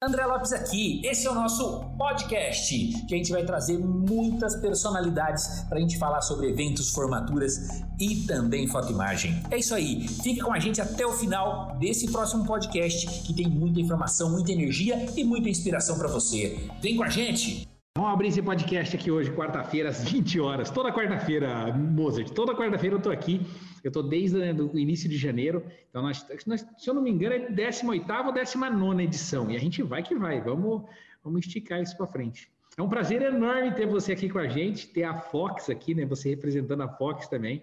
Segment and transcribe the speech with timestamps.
[0.00, 2.72] André Lopes aqui, esse é o nosso podcast,
[3.08, 8.24] que a gente vai trazer muitas personalidades para a gente falar sobre eventos, formaturas e
[8.24, 9.42] também fotoimagem.
[9.50, 13.48] É isso aí, fique com a gente até o final desse próximo podcast, que tem
[13.48, 16.70] muita informação, muita energia e muita inspiração para você.
[16.80, 17.66] Vem com a gente!
[17.98, 20.70] Vamos abrir esse podcast aqui hoje, quarta-feira, às 20 horas.
[20.70, 23.44] Toda quarta-feira, Mozart, toda quarta-feira eu tô aqui.
[23.82, 25.64] Eu tô desde o início de janeiro.
[25.88, 29.50] Então, nós, nós, se eu não me engano, é 18 ou 19 edição.
[29.50, 30.40] E a gente vai que vai.
[30.40, 30.82] Vamos,
[31.22, 32.50] vamos esticar isso para frente.
[32.76, 36.06] É um prazer enorme ter você aqui com a gente, ter a Fox aqui, né?
[36.06, 37.62] Você representando a Fox também.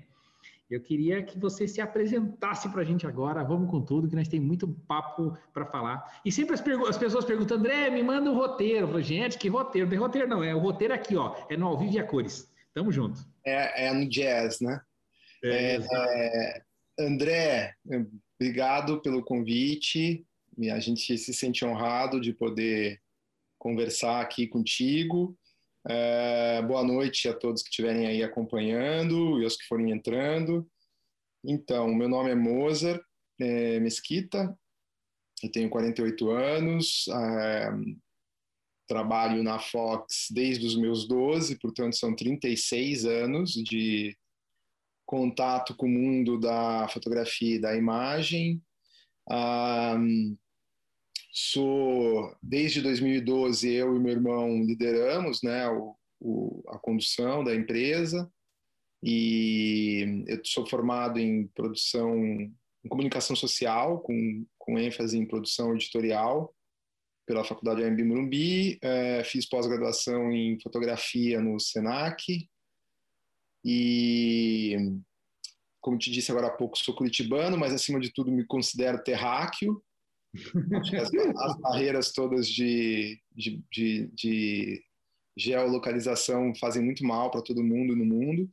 [0.70, 3.44] Eu queria que você se apresentasse para a gente agora.
[3.44, 6.20] Vamos com tudo, que nós temos muito papo para falar.
[6.26, 8.80] E sempre as, as, pessoas perguntam, André, me manda o um roteiro.
[8.80, 9.86] Eu falo, gente, que roteiro?
[9.86, 10.44] Não tem roteiro, não.
[10.44, 11.36] É o roteiro aqui, ó.
[11.50, 12.52] É no Ao Vivo e a Cores.
[12.74, 13.22] Tamo junto.
[13.46, 14.82] É, é no jazz, né?
[15.46, 16.64] É, é,
[17.00, 17.76] André,
[18.40, 20.26] obrigado pelo convite.
[20.72, 23.02] A gente se sente honrado de poder
[23.58, 25.38] conversar aqui contigo.
[25.88, 30.68] É, boa noite a todos que estiverem aí acompanhando e aos que forem entrando.
[31.44, 33.02] Então, meu nome é Mozart
[33.40, 34.58] é, Mesquita,
[35.44, 37.72] eu tenho 48 anos, é,
[38.88, 44.18] trabalho na Fox desde os meus 12, portanto são 36 anos de
[45.06, 48.62] contato com o mundo da fotografia e da imagem.
[49.30, 50.38] Um,
[51.38, 58.32] Sou, desde 2012, eu e meu irmão lideramos né, o, o, a condução da empresa.
[59.04, 66.56] E eu sou formado em produção, em comunicação social, com, com ênfase em produção editorial
[67.26, 72.48] pela Faculdade AMB Morumbi, é, fiz pós-graduação em fotografia no SENAC
[73.66, 75.02] e,
[75.82, 79.84] como te disse agora há pouco, sou curitibano, mas acima de tudo me considero terráqueo,
[81.02, 84.84] as, as, barreiras todas de, de, de, de,
[85.36, 88.50] geolocalização fazem muito mal para todo mundo no mundo.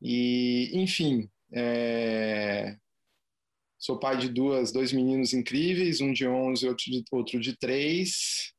[0.00, 2.76] E, enfim, é,
[3.78, 7.56] sou pai de duas, dois meninos incríveis, um de 11 e outro de, outro de
[7.58, 8.52] 3,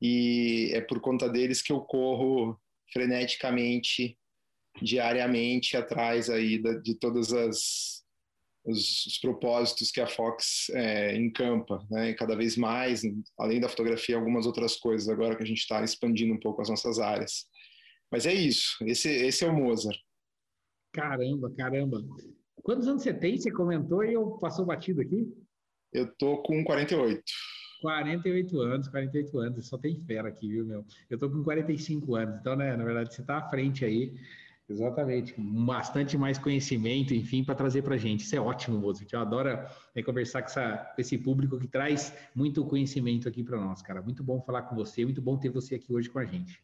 [0.00, 2.58] e é por conta deles que eu corro
[2.92, 4.16] freneticamente,
[4.82, 7.98] diariamente, atrás aí de todas as
[8.64, 12.10] os, os, propósitos que a Fox é, encampa, né?
[12.10, 13.02] E cada vez mais,
[13.38, 16.68] além da fotografia, algumas outras coisas, agora que a gente está expandindo um pouco as
[16.68, 17.46] nossas áreas.
[18.10, 19.98] Mas é isso, esse, esse é o Mozart.
[20.92, 22.02] Caramba, caramba.
[22.62, 23.38] Quantos anos você tem?
[23.38, 25.26] Você comentou e eu passou batido aqui?
[25.92, 27.22] Eu tô com 48.
[27.80, 30.84] 48 anos, 48 anos, só tem fera aqui, viu, meu?
[31.08, 34.12] Eu tô com 45 anos, então, né, na verdade, você tá à frente aí.
[34.68, 38.20] Exatamente, bastante mais conhecimento, enfim, para trazer para a gente.
[38.20, 39.10] Isso é ótimo, Mozart.
[39.10, 39.48] Eu adoro
[39.94, 44.02] é, conversar com, essa, com, esse público que traz muito conhecimento aqui para nós, cara.
[44.02, 46.62] Muito bom falar com você, muito bom ter você aqui hoje com a gente.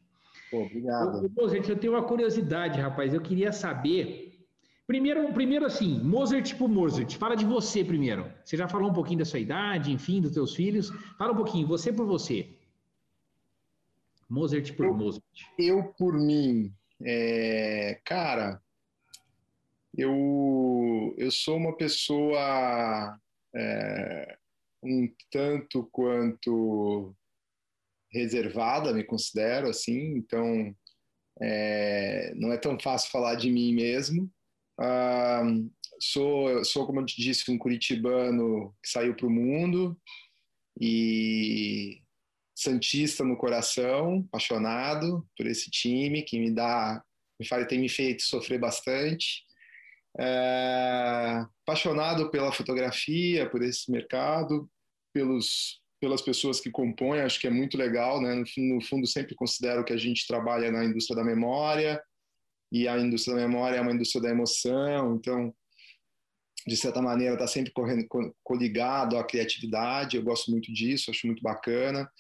[0.51, 1.33] Pô, obrigado.
[1.35, 3.15] Mozart, eu tenho uma curiosidade, rapaz.
[3.15, 4.33] Eu queria saber.
[4.87, 7.17] Primeiro, primeiro assim, Mozart tipo Mozart.
[7.17, 8.31] Fala de você primeiro.
[8.45, 10.91] Você já falou um pouquinho da sua idade, enfim, dos teus filhos.
[11.17, 12.55] Fala um pouquinho, você por você.
[14.29, 15.25] Mozart por eu, Mozart.
[15.59, 16.71] Eu por mim.
[17.05, 18.61] É, cara,
[19.97, 23.21] eu, eu sou uma pessoa
[23.55, 24.39] é,
[24.83, 27.15] um tanto quanto
[28.11, 30.75] reservada, me considero assim, então
[31.41, 34.31] é, não é tão fácil falar de mim mesmo.
[34.79, 35.43] Ah,
[36.01, 39.99] sou, sou, como eu te disse, um curitibano que saiu para o mundo
[40.81, 42.04] e
[42.55, 47.03] santista no coração, apaixonado por esse time que me dá,
[47.41, 49.45] me faz, tem me feito sofrer bastante.
[50.19, 54.71] É, apaixonado pela fotografia, por esse mercado,
[55.13, 58.35] pelos pelas pessoas que compõem, acho que é muito legal, né?
[58.35, 58.45] No,
[58.75, 61.99] no fundo, sempre considero que a gente trabalha na indústria da memória
[62.71, 65.55] e a indústria da memória é uma indústria da emoção, então
[66.67, 68.07] de certa maneira está sempre correndo
[68.43, 70.17] coligado à criatividade.
[70.17, 72.11] Eu gosto muito disso, acho muito bacana.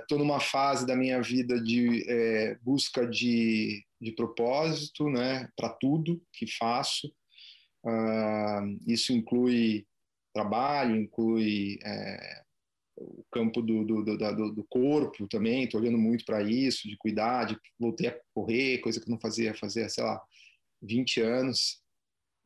[0.00, 5.68] Estou uh, numa fase da minha vida de é, busca de, de propósito, né, para
[5.68, 7.06] tudo que faço.
[7.84, 9.86] Uh, isso inclui
[10.34, 12.42] trabalho, inclui é,
[12.96, 15.64] o campo do, do, do, do corpo também.
[15.64, 19.54] Estou olhando muito para isso, de cuidar, de voltei a correr, coisa que não fazia
[19.54, 20.20] fazer, sei lá,
[20.82, 21.80] 20 anos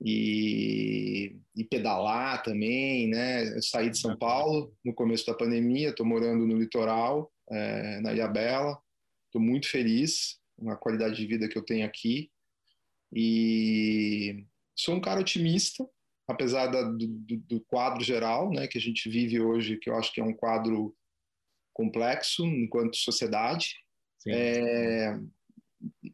[0.05, 3.57] e, e, pedalar também, né?
[3.57, 8.13] Eu saí de São Paulo no começo da pandemia, estou morando no litoral, é, na
[8.13, 8.79] Ilha Bela,
[9.27, 12.31] estou muito feliz com a qualidade de vida que eu tenho aqui
[13.15, 14.45] e
[14.75, 15.87] sou um cara otimista,
[16.27, 20.13] apesar da, do, do, quadro geral, né, que a gente vive hoje, que eu acho
[20.13, 20.97] que é um quadro
[21.75, 23.77] complexo enquanto sociedade.
[24.27, 25.19] É,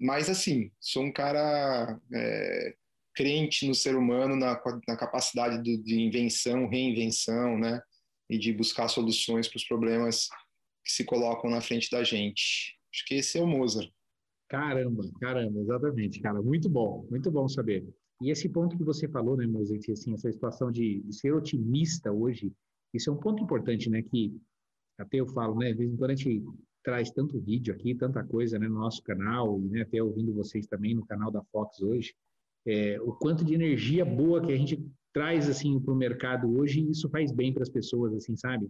[0.00, 2.75] mas, assim, sou um cara é,
[3.19, 7.82] crente no ser humano, na, na capacidade de, de invenção, reinvenção, né?
[8.31, 10.29] E de buscar soluções para os problemas
[10.85, 12.79] que se colocam na frente da gente.
[12.94, 13.91] Acho que esse é o Mozart.
[14.49, 16.41] Caramba, caramba, exatamente, cara.
[16.41, 17.85] Muito bom, muito bom saber.
[18.23, 22.12] E esse ponto que você falou, né, Mozart, assim, essa situação de, de, ser otimista
[22.12, 22.53] hoje,
[22.94, 24.32] isso é um ponto importante, né, que
[24.97, 26.44] até eu falo, né, de vez em quando a gente
[26.85, 30.67] traz tanto vídeo aqui, tanta coisa, né, no nosso canal, e né, até ouvindo vocês
[30.69, 32.14] também no canal da Fox hoje,
[32.69, 36.88] é, o quanto de energia boa que a gente traz, assim, para o mercado hoje,
[36.88, 38.69] isso faz bem para as pessoas, assim, sabe?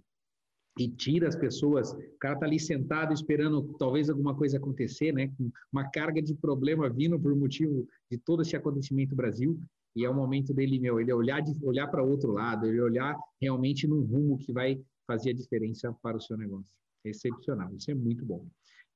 [0.78, 1.92] e tira as pessoas.
[1.92, 5.28] O cara está ali sentado esperando talvez alguma coisa acontecer, né?
[5.36, 9.60] Com uma carga de problema vindo por motivo de todo esse acontecimento Brasil.
[9.96, 13.16] E é o momento dele, meu, ele olhar de olhar para outro lado, ele olhar
[13.40, 16.70] realmente num rumo que vai fazer a diferença para o seu negócio.
[17.04, 18.46] É excepcional, isso é muito bom,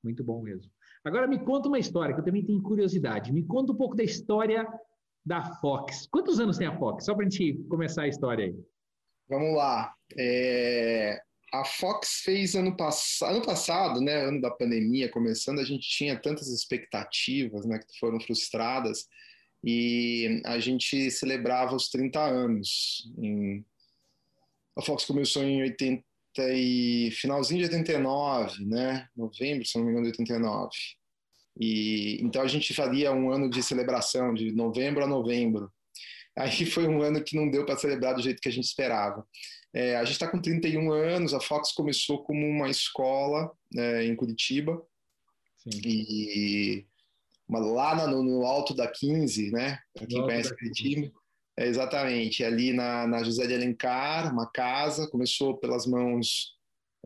[0.01, 0.71] muito bom mesmo.
[1.03, 3.33] Agora me conta uma história que eu também tenho curiosidade.
[3.33, 4.65] Me conta um pouco da história
[5.25, 6.07] da Fox.
[6.11, 7.05] Quantos anos tem a Fox?
[7.05, 8.55] Só para a gente começar a história aí.
[9.29, 9.93] Vamos lá.
[10.17, 11.21] É
[11.53, 16.19] a Fox fez ano, pass ano passado, né, ano da pandemia começando, a gente tinha
[16.19, 19.07] tantas expectativas, né, que foram frustradas,
[19.63, 23.07] e a gente celebrava os 30 anos.
[23.19, 23.63] Em...
[24.75, 26.03] A Fox começou em 80
[26.39, 30.71] e finalzinho de 89, né, novembro, se não me engano, de 89.
[31.59, 35.71] E então a gente fazia um ano de celebração de novembro a novembro.
[36.37, 39.25] Aí foi um ano que não deu para celebrar do jeito que a gente esperava.
[39.73, 44.15] É, a gente está com 31 anos, a Fox começou como uma escola é, em
[44.15, 44.79] Curitiba,
[45.57, 45.81] Sim.
[45.83, 46.85] e
[47.47, 49.79] uma, lá no, no, alto da 15, né?
[49.93, 51.11] Para quem conhece Curitiba.
[51.57, 56.53] É, exatamente, ali na, na José de Alencar, uma casa, começou pelas mãos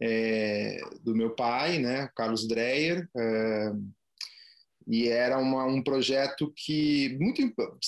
[0.01, 3.71] é, do meu pai, né, Carlos Dreyer, é,
[4.87, 7.41] e era uma, um projeto que muito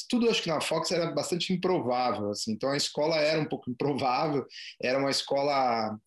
[0.10, 3.70] tudo acho que na Fox era bastante improvável assim então a escola era um pouco
[3.72, 4.46] improvável
[4.82, 5.98] era uma escola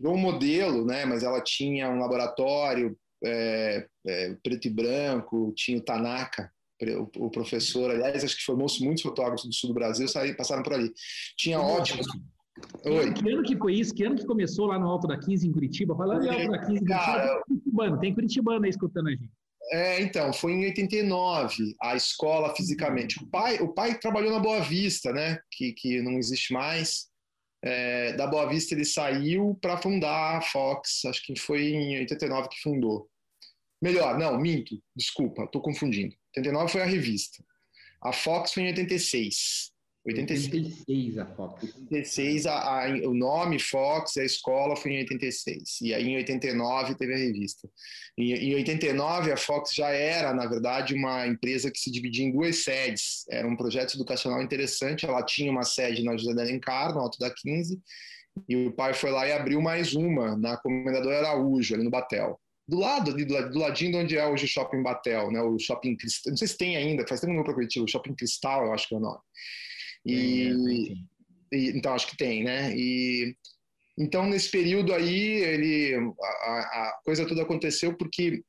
[0.00, 5.82] um modelo né mas ela tinha um laboratório é, é, preto e branco tinha o
[5.82, 6.50] Tanaka
[6.80, 10.62] o, o professor aliás acho que formou-se muitos fotógrafos do sul do Brasil saí, passaram
[10.62, 10.92] por ali
[11.36, 12.06] tinha ótimos
[12.84, 13.12] Oi.
[13.12, 13.94] Que ano que foi isso?
[13.94, 15.94] Que ano que começou lá no Alto da 15 em Curitiba?
[15.94, 19.30] Falando em Alto da 15 em Curitiba, tem Curitibano, tem Curitibano aí escutando a gente.
[19.70, 23.22] É, então, foi em 89 a escola fisicamente.
[23.22, 25.38] O pai, o pai trabalhou na Boa Vista, né?
[25.50, 27.08] Que, que não existe mais.
[27.62, 32.48] É, da Boa Vista ele saiu para fundar a Fox, acho que foi em 89
[32.48, 33.10] que fundou.
[33.82, 36.14] Melhor, não, minto, desculpa, estou confundindo.
[36.36, 37.44] 89 foi a revista.
[38.02, 39.72] A Fox foi em 86.
[40.08, 41.62] 86 a Fox.
[41.62, 45.80] 86, a, a, o nome Fox, a escola foi em 86.
[45.82, 47.68] E aí em 89 teve a revista.
[48.16, 52.32] Em, em 89 a Fox já era, na verdade, uma empresa que se dividia em
[52.32, 53.24] duas sedes.
[53.30, 55.06] Era um projeto educacional interessante.
[55.06, 57.80] Ela tinha uma sede na José de Alencar, no Alto da 15,
[58.48, 62.38] e o pai foi lá e abriu mais uma na Comendador Araújo, ali no Batel
[62.68, 65.40] do lado, ali, do ladinho de onde é hoje o Shopping Batel, né?
[65.40, 67.88] O Shopping Cristal, não sei se tem ainda, faz tempo que eu não procurei, o
[67.88, 69.18] Shopping Cristal, eu acho que é o nome.
[70.04, 70.94] E,
[71.52, 72.74] e, então acho que tem, né?
[72.76, 73.36] E
[73.98, 78.42] então nesse período aí ele a, a coisa toda aconteceu porque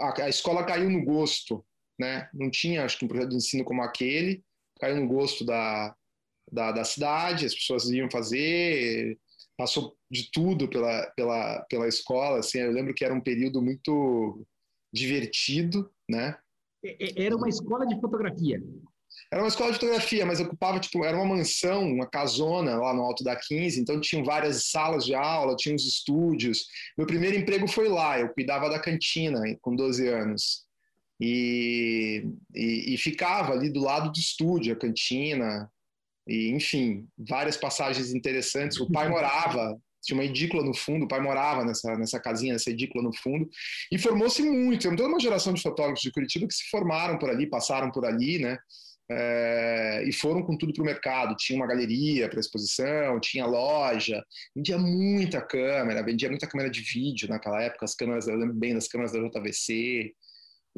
[0.00, 1.64] a, a, escola caiu no gosto,
[1.98, 2.28] né?
[2.32, 4.42] Não tinha acho que um projeto de ensino como aquele,
[4.80, 5.94] caiu no gosto da,
[6.50, 9.18] da, da cidade, as pessoas iam fazer,
[9.56, 14.46] passou de tudo pela, pela, pela escola, assim, eu lembro que era um período muito
[14.92, 16.38] divertido, né?
[17.16, 18.62] Era uma escola de fotografia.
[19.30, 23.02] Era uma escola de fotografia, mas ocupava, tipo, era uma mansão, uma casona lá no
[23.02, 26.66] alto da 15, então tinham várias salas de aula, tinha uns estúdios.
[26.96, 30.66] Meu primeiro emprego foi lá, eu cuidava da cantina com 12 anos.
[31.20, 35.70] E, e, e ficava ali do lado do estúdio, a cantina,
[36.26, 38.80] e enfim, várias passagens interessantes.
[38.80, 42.70] O pai morava, tinha uma edícula no fundo, o pai morava nessa, nessa casinha, nessa
[42.70, 43.46] edícula no fundo,
[43.92, 44.88] e formou-se muito.
[44.88, 48.06] Tem toda uma geração de fotógrafos de Curitiba que se formaram por ali, passaram por
[48.06, 48.56] ali, né?
[49.10, 51.36] É, e foram com tudo para o mercado.
[51.36, 54.22] Tinha uma galeria para exposição, tinha loja,
[54.54, 58.74] vendia muita câmera, vendia muita câmera de vídeo naquela época, as câmeras, eu lembro bem
[58.74, 60.12] das câmeras da JVC.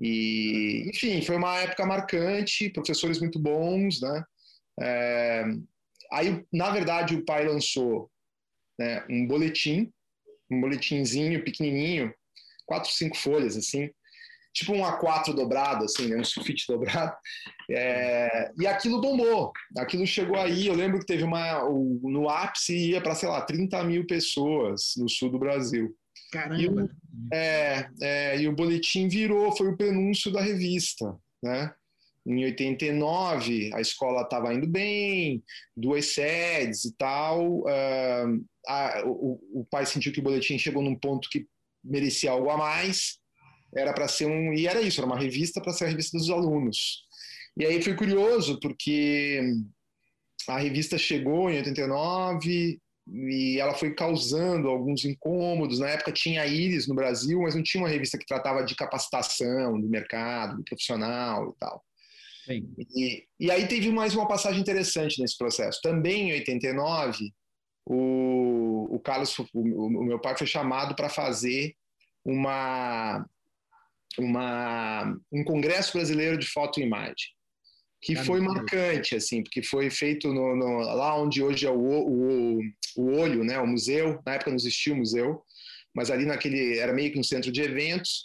[0.01, 4.25] E, enfim, foi uma época marcante, professores muito bons, né?
[4.81, 5.45] É,
[6.13, 8.11] aí, na verdade, o pai lançou
[8.79, 9.93] né, um boletim,
[10.51, 12.15] um boletimzinho pequenininho,
[12.65, 13.91] quatro, cinco folhas, assim,
[14.53, 16.17] tipo um A4 dobrado, assim, né?
[16.17, 17.15] um sulfite dobrado.
[17.71, 20.67] É, e aquilo bombou, aquilo chegou aí.
[20.67, 21.63] Eu lembro que teve uma.
[22.03, 25.95] No ápice ia para, sei lá, 30 mil pessoas no sul do Brasil.
[26.33, 26.61] Caramba!
[26.61, 26.91] E o,
[27.33, 31.73] é, é, e o boletim virou, foi o prenúncio da revista, né?
[32.27, 35.43] Em 89, a escola estava indo bem,
[35.77, 37.61] duas sedes e tal.
[37.61, 41.47] Uh, a, o, o, pai sentiu que o boletim chegou num ponto que
[41.83, 43.19] merecia algo a mais.
[43.75, 44.53] Era para ser um.
[44.53, 47.05] E era isso, era uma revista para ser a revista dos alunos.
[47.57, 49.41] E aí foi curioso, porque
[50.49, 55.79] a revista chegou em 89 e ela foi causando alguns incômodos.
[55.79, 58.75] Na época tinha a Iris no Brasil, mas não tinha uma revista que tratava de
[58.75, 61.85] capacitação do mercado, do profissional e tal.
[62.97, 65.81] E, e, aí teve mais uma passagem interessante nesse processo.
[65.83, 67.33] Também em 89,
[67.87, 71.75] o, o Carlos, o, o meu pai foi chamado para fazer
[72.25, 73.25] uma,
[74.19, 77.29] uma, um congresso brasileiro de foto e imagem
[78.03, 82.61] que foi marcante, assim, porque foi feito no, no, lá onde hoje é o, o,
[82.97, 85.43] o olho, né, o museu, na época não existia o museu,
[85.95, 88.25] mas ali naquele, era meio que um centro de eventos,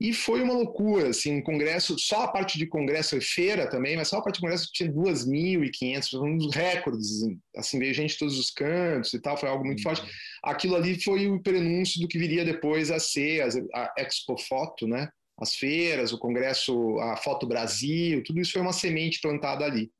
[0.00, 3.96] e foi uma loucura, assim, um congresso, só a parte de congresso e feira também,
[3.96, 7.20] mas só a parte de congresso tinha 2.500, um dos recordes,
[7.54, 9.94] assim, veio gente de todos os cantos e tal, foi algo muito uhum.
[9.94, 10.10] forte.
[10.42, 13.42] Aquilo ali foi o prenúncio do que viria depois a ser
[13.74, 15.10] a Expo Foto, né,
[15.40, 19.90] as feiras, o congresso, a Foto Brasil, tudo isso foi uma semente plantada ali.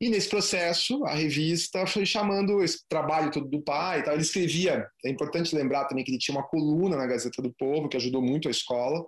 [0.00, 4.02] E nesse processo, a revista foi chamando esse trabalho todo do pai.
[4.02, 4.14] Tal.
[4.14, 7.88] Ele escrevia, é importante lembrar também que ele tinha uma coluna na Gazeta do Povo,
[7.88, 9.06] que ajudou muito a escola.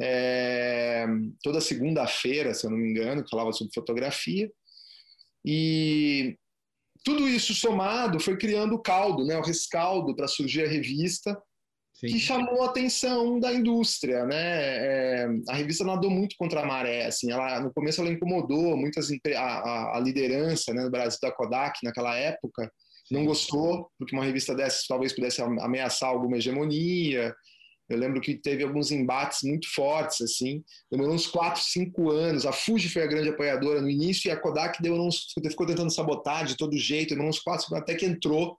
[0.00, 1.06] É,
[1.42, 4.50] toda segunda-feira, se eu não me engano, falava sobre fotografia.
[5.44, 6.36] E
[7.04, 11.36] tudo isso somado foi criando o caldo, né, o rescaldo para surgir a revista
[12.00, 14.36] Que chamou a atenção da indústria, né?
[14.36, 19.08] É, a revista nadou muito contra a maré, assim, ela, no começo ela incomodou muitas
[19.36, 22.72] a, a, liderança né, no Brasil da Kodak naquela época,
[23.10, 27.34] não gostou, porque uma revista dessas talvez pudesse ameaçar alguma hegemonia.
[27.88, 30.62] Eu lembro que teve alguns embates muito fortes, assim.
[30.88, 32.46] Demorou uns 4, 5 anos.
[32.46, 35.90] A Fuji foi a grande apoiadora no início e a Kodak deu uns, ficou tentando
[35.90, 37.10] sabotar de todo jeito.
[37.10, 38.56] Demorou uns 4, até que entrou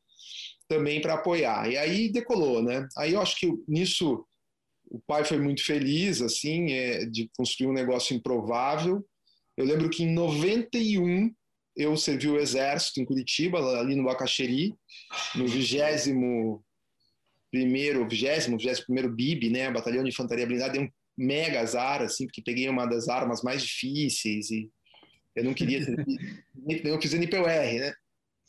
[0.71, 1.69] também para apoiar.
[1.69, 2.87] E aí decolou, né?
[2.97, 4.25] Aí eu acho que nisso
[4.85, 9.05] o pai foi muito feliz, assim, é, de construir um negócio improvável.
[9.57, 11.29] Eu lembro que em 91
[11.75, 14.73] eu servi o exército em Curitiba, ali no Bacaxeri,
[15.35, 16.63] no vigésimo
[17.51, 22.25] primeiro, vigésimo, vigésimo primeiro BIB, né, Batalhão de Infantaria Blindada, dei um mega azar, assim,
[22.25, 24.69] porque peguei uma das armas mais difíceis e
[25.35, 25.79] eu não queria,
[26.85, 27.93] eu fiz NPR, né,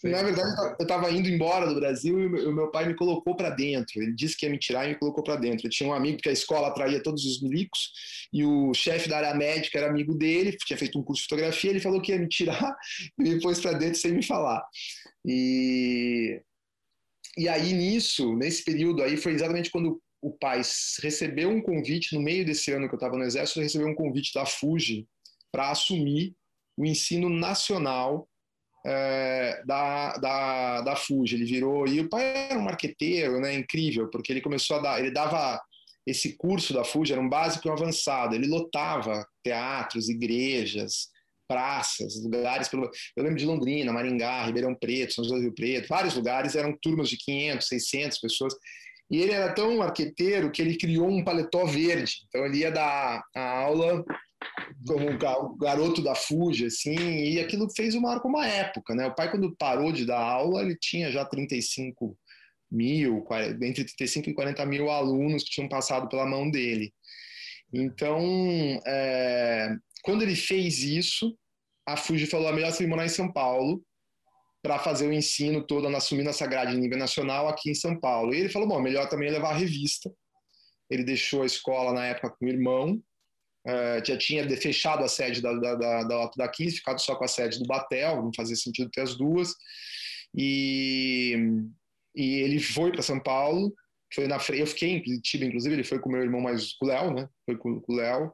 [0.03, 3.51] na verdade, eu estava indo embora do Brasil e o meu pai me colocou para
[3.51, 4.03] dentro.
[4.03, 5.67] Ele disse que ia me tirar e me colocou para dentro.
[5.67, 7.93] Eu tinha um amigo que a escola atraía todos os milicos
[8.33, 11.71] e o chefe da área médica era amigo dele, tinha feito um curso de fotografia.
[11.71, 12.77] Ele falou que ia me tirar
[13.19, 14.65] e me pôs para dentro sem me falar.
[15.25, 16.41] E,
[17.39, 20.63] e aí, nisso, nesse período aí, foi exatamente quando o pai
[21.03, 24.33] recebeu um convite, no meio desse ano que eu estava no Exército, recebeu um convite
[24.35, 25.07] da FUJI
[25.51, 26.35] para assumir
[26.77, 28.29] o ensino nacional
[28.85, 31.37] é, da, da, da Fuji.
[31.37, 31.87] Ele virou.
[31.87, 33.55] E o pai era um marqueteiro, né?
[33.55, 35.01] Incrível, porque ele começou a dar.
[35.01, 35.61] Ele dava
[36.07, 38.35] esse curso da Fuji, era um básico e um avançado.
[38.35, 41.09] Ele lotava teatros, igrejas,
[41.49, 42.69] praças, lugares.
[42.69, 42.91] Pelo...
[43.17, 46.77] Eu lembro de Londrina, Maringá, Ribeirão Preto, São José do Rio Preto, vários lugares eram
[46.81, 48.55] turmas de 500, 600 pessoas.
[49.11, 52.15] E ele era tão marqueteiro que ele criou um paletó verde.
[52.29, 54.03] Então ele ia dar a aula
[54.87, 59.07] como um garoto da Fuji, assim, e aquilo fez uma, uma época, né?
[59.07, 62.17] O pai, quando parou de dar aula, ele tinha já 35
[62.71, 63.25] mil,
[63.63, 66.93] entre 35 e 40 mil alunos que tinham passado pela mão dele.
[67.73, 68.21] Então,
[68.87, 71.37] é, quando ele fez isso,
[71.87, 73.83] a Fuji falou: é melhor você morar em São Paulo
[74.63, 78.35] para fazer o ensino todo, assumindo essa grade de nível nacional aqui em São Paulo.
[78.35, 80.11] E ele falou: bom, melhor também é levar a revista.
[80.91, 83.03] Ele deixou a escola na época com o irmão,
[83.67, 87.25] Uh, já tinha fechado a sede da, da, da, da, da 15, ficado só com
[87.25, 89.55] a sede do Batel, não fazia sentido ter as duas.
[90.37, 91.37] E,
[92.15, 93.73] e ele foi para São Paulo,
[94.15, 96.89] foi na eu fiquei em Curitiba, inclusive, ele foi com meu irmão mais com o
[96.89, 97.29] Léo, né?
[97.47, 98.33] Foi com, com o Léo.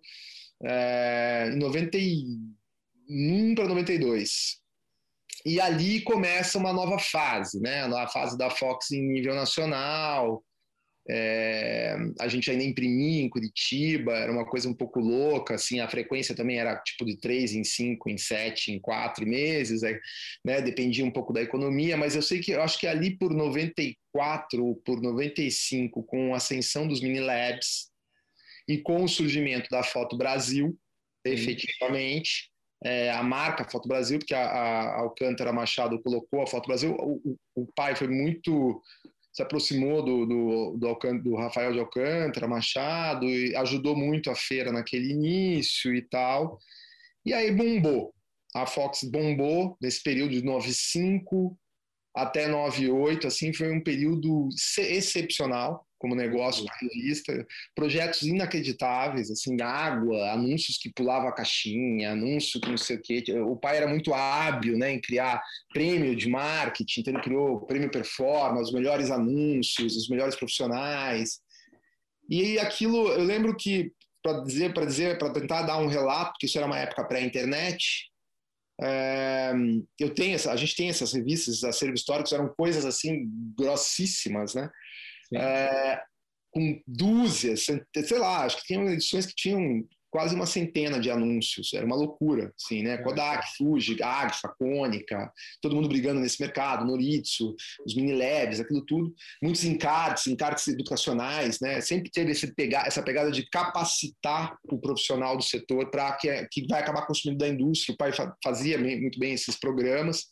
[0.64, 4.58] É, em 91 para 92.
[5.47, 7.82] E ali começa uma nova fase, né?
[7.82, 10.42] A fase da Fox em nível nacional,
[11.10, 15.88] é, a gente ainda imprimia em Curitiba, era uma coisa um pouco louca, assim, a
[15.88, 19.80] frequência também era tipo de três em cinco, em sete, em quatro meses,
[20.44, 23.32] né, dependia um pouco da economia, mas eu sei que eu acho que ali por
[23.32, 27.88] 94 ou por 95, com a ascensão dos mini labs
[28.68, 30.78] e com o surgimento da Foto Brasil,
[31.24, 32.50] efetivamente,
[32.84, 37.20] é, a marca Foto Brasil, porque a, a Alcântara Machado colocou a Foto Brasil, o,
[37.24, 38.82] o, o pai foi muito
[39.38, 44.73] se aproximou do, do, do, do, Rafael de Alcântara, Machado, e ajudou muito a feira
[44.73, 46.59] naquele início e tal.
[47.25, 48.12] E aí bombou.
[48.52, 51.57] A Fox bombou nesse período de 95
[52.16, 60.31] até 98, assim, foi um período excepcional como negócio da revista, projetos inacreditáveis, assim, água,
[60.33, 63.25] anúncios que pulava a caixinha, anúncio que não sei o quê.
[63.40, 67.90] O pai era muito hábil, né, em criar prêmio de marketing, então ele criou prêmio
[67.90, 71.40] performance, os melhores anúncios, os melhores profissionais.
[72.28, 76.47] E aquilo, eu lembro que para dizer, para dizer, para tentar dar um relato, que
[76.47, 78.09] isso era uma época pré-internet,
[78.81, 79.52] é,
[79.99, 84.71] eu tenho essa, a gente tem essas revistas, acervos históricos eram coisas assim grossíssimas, né?
[85.35, 86.02] É,
[86.50, 91.73] com dúzias, sei lá, acho que tinham edições que tinham quase uma centena de anúncios,
[91.75, 92.99] era uma loucura, assim, né?
[92.99, 95.30] Kodak, Fuji, Agfa, Cônica,
[95.61, 97.54] todo mundo brigando nesse mercado, Noritsu,
[97.85, 101.80] os mini labs, aquilo tudo, muitos encartes, encartes educacionais, né?
[101.80, 106.66] Sempre teve esse pegar, essa pegada de capacitar o profissional do setor para que, que
[106.66, 107.94] vai acabar consumindo da indústria.
[107.94, 108.11] O pai
[108.42, 110.26] fazia muito bem esses programas.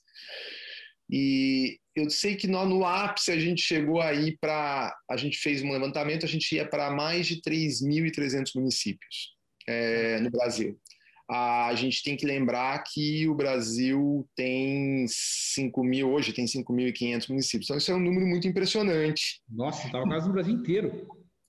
[1.10, 4.94] E eu sei que no, no ápice a gente chegou aí para.
[5.10, 9.34] A gente fez um levantamento, a gente ia para mais de 3.300 municípios
[9.66, 10.78] é, no Brasil.
[11.28, 17.66] A gente tem que lembrar que o Brasil tem 5 mil, hoje tem 5.500 municípios.
[17.66, 19.40] Então, isso é um número muito impressionante.
[19.48, 21.08] Nossa, estava quase no Brasil inteiro.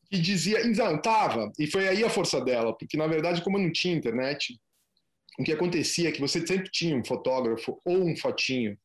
[0.10, 3.70] E dizia, não, estava, e foi aí a força dela, porque na verdade, como não
[3.70, 4.58] tinha internet,
[5.38, 8.78] o que acontecia é que você sempre tinha um fotógrafo ou um fotinho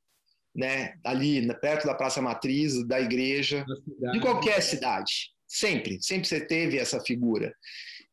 [0.55, 3.65] né, ali perto da Praça Matriz, da igreja,
[4.13, 5.31] de qualquer cidade.
[5.47, 7.55] Sempre, sempre você teve essa figura.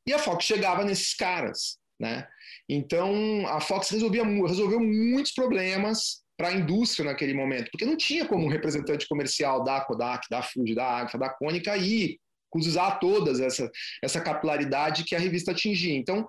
[0.05, 2.27] E a Fox chegava nesses caras, né?
[2.67, 8.25] Então a Fox resolvia, resolveu muitos problemas para a indústria naquele momento, porque não tinha
[8.25, 12.17] como um representante comercial da Kodak, da Fuji, da Agfa, da Konica ir
[12.55, 13.69] usar todas essa,
[14.03, 15.93] essa capilaridade que a revista atingia.
[15.93, 16.27] Então,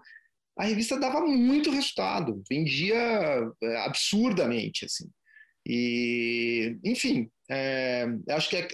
[0.59, 2.97] a revista dava muito resultado, vendia
[3.63, 5.09] é, absurdamente, assim.
[5.67, 8.69] E, enfim, é, acho que é,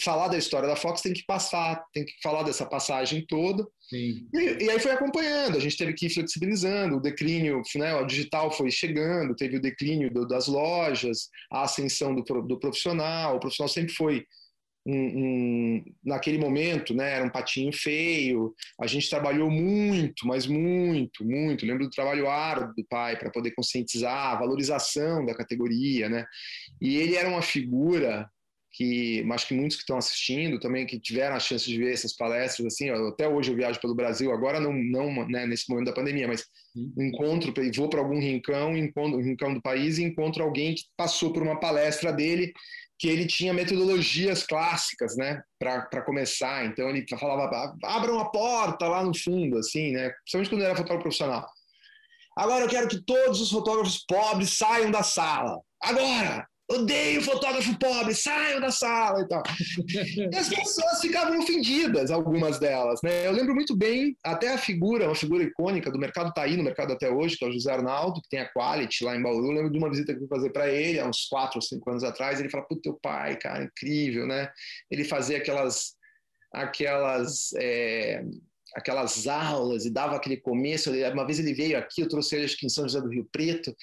[0.00, 3.66] falar da história da Fox tem que passar, tem que falar dessa passagem toda.
[3.92, 8.06] E, e, aí foi acompanhando, a gente teve que ir flexibilizando, o declínio, né, o
[8.06, 13.40] digital foi chegando, teve o declínio do, das lojas, a ascensão do, do profissional, o
[13.40, 14.24] profissional sempre foi
[14.86, 18.54] um, um, naquele momento, né, era um patinho feio.
[18.80, 21.66] A gente trabalhou muito, mas muito, muito.
[21.66, 26.24] Lembro do trabalho árduo do pai para poder conscientizar a valorização da categoria, né?
[26.80, 28.28] E ele era uma figura
[28.80, 32.16] que, acho que muitos que estão assistindo também que tiveram a chance de ver essas
[32.16, 35.92] palestras assim, até hoje eu viajo pelo Brasil, agora não, não né, nesse momento da
[35.92, 36.46] pandemia, mas
[36.96, 41.30] encontro, vou para algum rincão, encontro um rincão do país e encontro alguém que passou
[41.30, 42.54] por uma palestra dele
[42.98, 46.64] que ele tinha metodologias clássicas, né, para começar.
[46.64, 51.02] Então ele falava, abram a porta lá no fundo, assim, né, principalmente quando era fotógrafo
[51.02, 51.46] profissional.
[52.34, 55.60] Agora eu quero que todos os fotógrafos pobres saiam da sala.
[55.82, 56.48] Agora!
[56.70, 59.42] Odeio fotógrafo pobre, saiam da sala e tal.
[60.32, 63.00] E as pessoas ficavam ofendidas, algumas delas.
[63.02, 63.26] Né?
[63.26, 66.62] Eu lembro muito bem, até a figura, uma figura icônica do mercado tá aí no
[66.62, 69.46] mercado até hoje, que é o José Arnaldo, que tem a Quality lá em Bauru.
[69.46, 71.62] Eu lembro de uma visita que eu fui fazer para ele há uns quatro ou
[71.62, 72.38] cinco anos atrás.
[72.38, 74.50] Ele fala: Pô, teu pai, cara, incrível, né?
[74.90, 75.94] Ele fazia aquelas.
[76.52, 78.22] aquelas é
[78.74, 80.90] aquelas aulas e dava aquele começo.
[81.12, 83.28] Uma vez ele veio aqui, eu trouxe ele acho que em São José do Rio
[83.30, 83.74] Preto,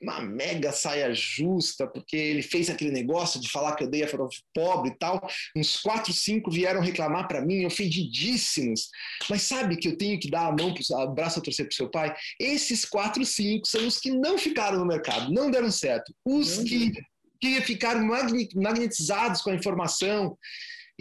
[0.00, 4.08] uma mega saia justa, porque ele fez aquele negócio de falar que eu dei a
[4.52, 5.20] pobre e tal.
[5.56, 8.88] Uns quatro, cinco vieram reclamar para mim, ofendidíssimos.
[9.30, 11.88] Mas sabe que eu tenho que dar a mão, o braço a torcer para seu
[11.88, 12.14] pai?
[12.38, 16.12] Esses quatro, cinco são os que não ficaram no mercado, não deram certo.
[16.24, 16.92] Os que,
[17.40, 20.36] que ficaram magnetizados com a informação,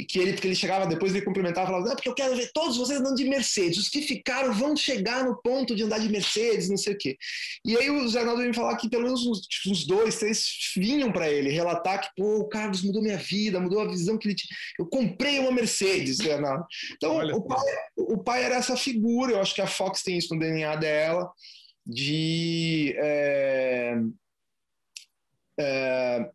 [0.02, 2.36] e que ele, porque ele chegava depois, ele cumprimentava e falava, não, porque eu quero
[2.36, 6.00] ver todos vocês andando de Mercedes, os que ficaram vão chegar no ponto de andar
[6.00, 7.16] de Mercedes, não sei o quê.
[7.64, 10.18] E aí o Zé Arnaldo veio me falar que pelo menos uns, tipo, uns dois,
[10.18, 10.44] três
[10.76, 14.28] vinham para ele relatar que, pô, o Carlos mudou minha vida, mudou a visão que
[14.28, 14.58] ele tinha.
[14.80, 16.66] Eu comprei uma Mercedes, Zé Arnaldo.
[16.96, 20.34] Então, o pai, o pai era essa figura, eu acho que a Fox tem isso
[20.34, 21.32] no DNA dela,
[21.86, 22.96] de...
[22.98, 23.98] É,
[25.60, 26.32] é,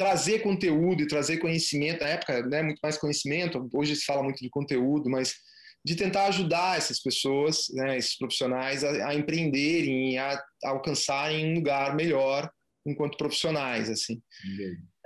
[0.00, 4.38] trazer conteúdo e trazer conhecimento, na época, né, muito mais conhecimento, hoje se fala muito
[4.38, 5.34] de conteúdo, mas
[5.84, 11.54] de tentar ajudar essas pessoas, né, esses profissionais a, a empreenderem, a, a, alcançarem um
[11.54, 12.50] lugar melhor
[12.86, 14.22] enquanto profissionais, assim.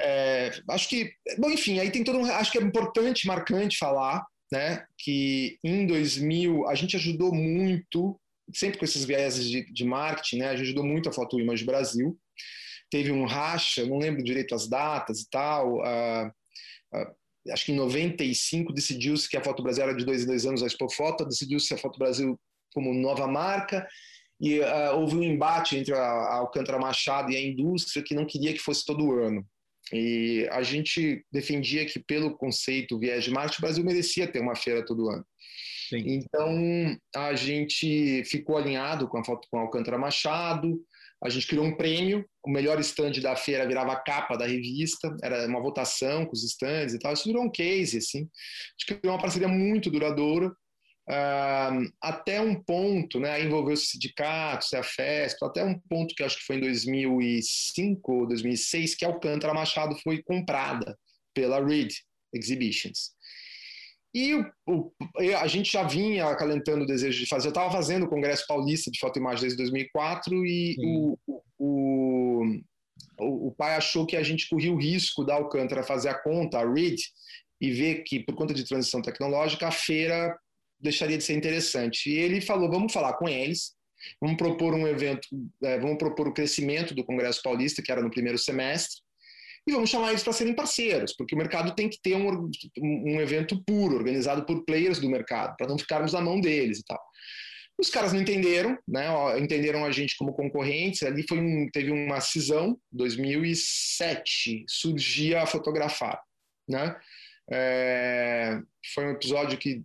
[0.01, 4.25] É, acho que, bom, enfim, aí tem todo um, acho que é importante, marcante falar,
[4.53, 8.17] né, que em 2000 a gente ajudou muito,
[8.55, 11.65] sempre com esses vieses de, de marketing, né, a gente ajudou muito a Foto Image
[11.65, 12.17] Brasil,
[12.95, 16.31] teve um racha, não lembro direito as datas e tal, uh,
[17.51, 20.63] acho que em 95 decidiu-se que a Foto Brasil era de dois em dois anos
[20.63, 22.39] a Expo Foto, decidiu-se a Foto Brasil
[22.73, 23.85] como nova marca,
[24.41, 28.25] e uh, houve um embate entre a, a Alcântara Machado e a indústria que não
[28.25, 29.45] queria que fosse todo ano.
[29.93, 34.55] E a gente defendia que, pelo conceito viés de marketing, o Brasil merecia ter uma
[34.55, 35.27] feira todo ano.
[35.89, 35.99] Sim.
[36.07, 40.81] Então, a gente ficou alinhado com a foto com a Alcântara Machado,
[41.23, 45.15] a gente criou um prêmio, o melhor stand da feira virava a capa da revista,
[45.23, 48.21] era uma votação com os stands e tal, isso virou um case, assim.
[48.21, 50.55] A gente criou uma parceria muito duradoura,
[51.07, 56.39] Uh, até um ponto, né, envolveu os sindicatos, a festa, até um ponto que acho
[56.39, 60.99] que foi em 2005 ou 2006, que a Alcântara Machado foi comprada
[61.35, 61.93] pela Reed
[62.33, 63.11] Exhibitions.
[64.15, 64.93] E o, o,
[65.41, 67.49] a gente já vinha acalentando o desejo de fazer.
[67.49, 71.19] Eu estava fazendo o Congresso Paulista de Foto e Imagem desde 2004 e o,
[71.59, 72.45] o,
[73.19, 76.73] o, pai achou que a gente corria o risco da Alcântara fazer a conta, a
[76.73, 77.01] Reed,
[77.61, 80.39] e ver que, por conta de transição tecnológica, a feira
[80.79, 82.09] deixaria de ser interessante.
[82.09, 83.75] E ele falou: vamos falar com eles,
[84.21, 85.27] vamos propor um evento,
[85.63, 89.03] é, vamos propor o crescimento do Congresso Paulista, que era no primeiro semestre,
[89.67, 93.21] e vamos chamar eles para serem parceiros, porque o mercado tem que ter um, um
[93.21, 97.01] evento puro, organizado por players do mercado, para não ficarmos na mão deles e tal.
[97.79, 99.07] Os caras não entenderam, né?
[99.39, 101.03] entenderam a gente como concorrentes.
[101.03, 106.21] Ali foi um, teve uma cisão, 2007, surgia a fotografar,
[106.69, 106.97] né?
[107.51, 108.61] É,
[108.95, 109.83] foi um episódio que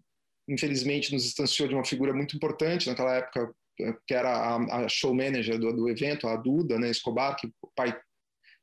[0.48, 3.54] infelizmente nos distanciou de uma figura muito importante naquela época,
[4.08, 7.70] que era a, a show manager do, do, evento, a Duda, né, Escobar, que o
[7.76, 7.96] pai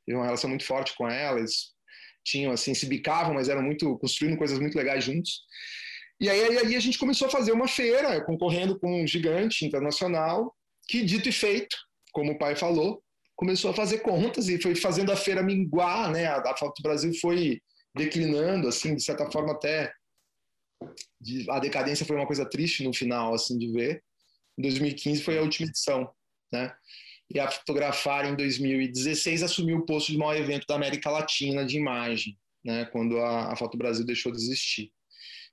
[0.07, 1.73] teve uma relação muito forte com ela, eles
[2.25, 5.41] tinham assim, se bicavam, mas eram muito construindo coisas muito legais juntos.
[6.19, 10.55] E aí, aí a gente começou a fazer uma feira, concorrendo com um gigante internacional,
[10.87, 11.75] que dito e feito,
[12.11, 13.03] como o pai falou,
[13.35, 16.25] começou a fazer contas e foi fazendo a feira minguar, né?
[16.25, 17.61] A, a Foto Brasil foi
[17.95, 19.91] declinando, assim, de certa forma até
[21.19, 24.03] de, a decadência foi uma coisa triste no final, assim, de ver.
[24.57, 26.09] Em 2015 foi a última edição,
[26.51, 26.73] né?
[27.33, 31.77] E a Fotografar, em 2016, assumiu o posto de maior evento da América Latina de
[31.77, 32.85] imagem, né?
[32.85, 34.91] Quando a, a Foto Brasil deixou de existir.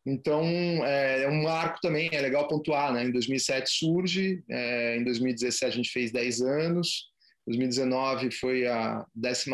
[0.07, 0.45] Então,
[0.85, 3.05] é, é, um marco também, é legal pontuar, né?
[3.05, 7.11] Em 2007 surge, é, em 2017 a gente fez 10 anos,
[7.47, 9.51] 2019 foi a 12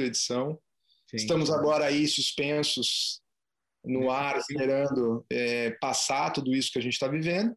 [0.00, 0.58] edição.
[1.08, 1.16] Sim.
[1.16, 3.20] Estamos agora aí suspensos
[3.84, 7.56] no ar, esperando é, passar tudo isso que a gente está vivendo,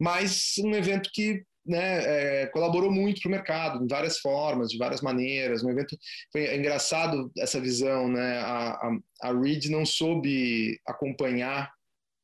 [0.00, 4.78] mas um evento que né, é, colaborou muito para o mercado, em várias formas, de
[4.78, 5.62] várias maneiras.
[5.62, 5.96] Um evento
[6.32, 8.38] foi engraçado essa visão, né?
[8.38, 11.70] A, a, a Reed não soube acompanhar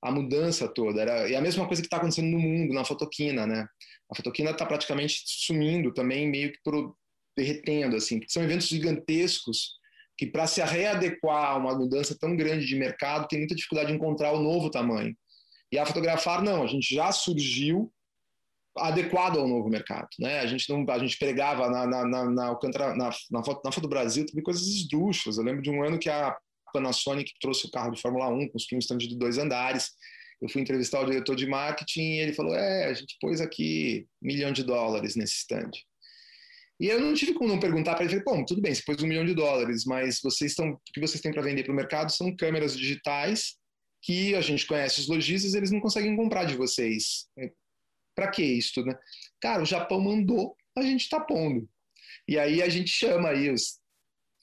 [0.03, 1.01] a mudança toda.
[1.01, 3.67] Era, e a mesma coisa que está acontecendo no mundo, na fotoquina, né?
[4.11, 6.95] A fotoquina está praticamente sumindo também, meio que por,
[7.37, 8.21] derretendo, assim.
[8.29, 9.77] São eventos gigantescos
[10.19, 13.97] que para se readequar a uma mudança tão grande de mercado tem muita dificuldade de
[13.97, 15.15] encontrar o novo tamanho.
[15.71, 17.93] E a fotografar não, a gente já surgiu
[18.79, 20.41] adequado ao novo mercado, né?
[20.41, 22.55] A gente não, a gente pregava na na na, na,
[22.95, 25.39] na, na, foto, na foto Brasil também coisas esdrúxulas.
[25.39, 26.37] Eu lembro de um ano que a
[26.73, 29.91] Panasonic trouxe o carro de Fórmula 1 com um stand de dois andares.
[30.41, 34.07] Eu fui entrevistar o diretor de marketing e ele falou: "É, a gente pôs aqui
[34.23, 35.71] um milhão de dólares nesse stand".
[36.79, 39.03] E eu não tive como não perguntar para ele, falei, bom, tudo bem, você pôs
[39.03, 41.75] um milhão de dólares, mas vocês estão, o que vocês têm para vender para o
[41.75, 43.57] mercado são câmeras digitais
[44.03, 47.27] que a gente conhece os lojistas, eles não conseguem comprar de vocês.
[48.17, 48.99] Para que isso, né?
[49.41, 51.69] Cara, o Japão mandou, a gente está pondo.
[52.27, 53.79] E aí a gente chama aí os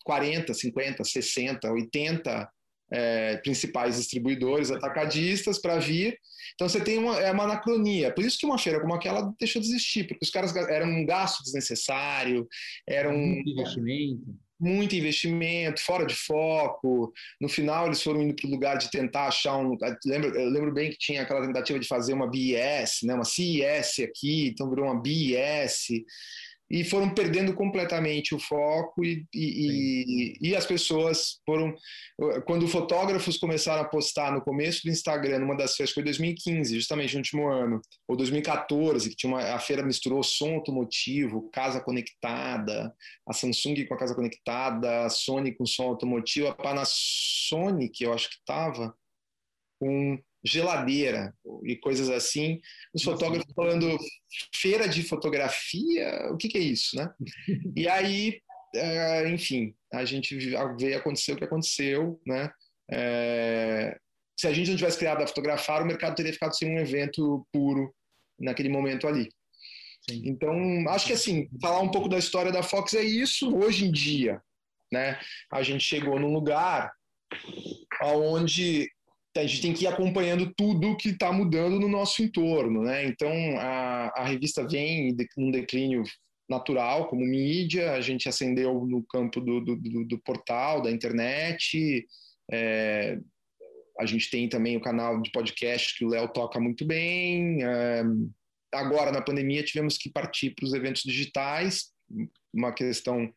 [0.06, 2.50] 40, 50, 60, 80
[2.92, 6.18] é, principais distribuidores atacadistas para vir.
[6.54, 8.14] Então você tem uma, é uma anacronia.
[8.14, 11.06] Por isso que uma feira como aquela deixou de existir, porque os caras eram um
[11.06, 12.48] gasto desnecessário,
[12.88, 14.38] era um investimento.
[14.64, 17.12] Muito investimento, fora de foco.
[17.42, 19.78] No final, eles foram indo para o lugar de tentar achar um.
[20.06, 24.00] Lembro, eu lembro bem que tinha aquela tentativa de fazer uma BIS, né, uma CIS
[24.00, 25.88] aqui, então virou uma BIS
[26.74, 31.76] e foram perdendo completamente o foco e, e, e, as pessoas foram
[32.48, 37.14] quando fotógrafos começaram a postar no começo do Instagram numa das feiras foi 2015 justamente
[37.14, 42.92] no último ano ou 2014 que tinha uma, a feira misturou som automotivo casa conectada
[43.28, 48.30] a Samsung com a casa conectada a Sony com som automotivo a Panasonic eu acho
[48.30, 48.96] que estava
[49.80, 52.60] com geladeira e coisas assim.
[52.94, 53.98] Os fotógrafos falando
[54.54, 57.10] feira de fotografia, o que, que é isso, né?
[57.76, 58.42] E aí,
[58.76, 62.52] é, enfim, a gente veio acontecer o que aconteceu, né?
[62.92, 63.98] É,
[64.38, 67.48] se a gente não tivesse criado a fotografar, o mercado teria ficado sem um evento
[67.52, 67.94] puro
[68.40, 69.30] naquele momento ali.
[70.10, 70.24] Sim.
[70.26, 70.54] Então,
[70.90, 73.56] acho que assim, falar um pouco da história da Fox é isso.
[73.56, 74.42] Hoje em dia,
[74.92, 75.18] né?
[75.52, 76.92] A gente chegou num lugar
[78.02, 78.90] onde
[79.36, 83.06] a gente tem que ir acompanhando tudo que está mudando no nosso entorno, né?
[83.06, 86.04] Então a, a revista vem num declínio
[86.50, 92.06] natural como mídia, a gente acendeu no campo do, do, do, do portal, da internet,
[92.52, 93.18] é,
[94.00, 97.64] a gente tem também o canal de podcast que o Léo toca muito bem.
[97.64, 98.04] É,
[98.74, 101.92] agora, na pandemia, tivemos que partir para os eventos digitais,
[102.54, 103.32] uma questão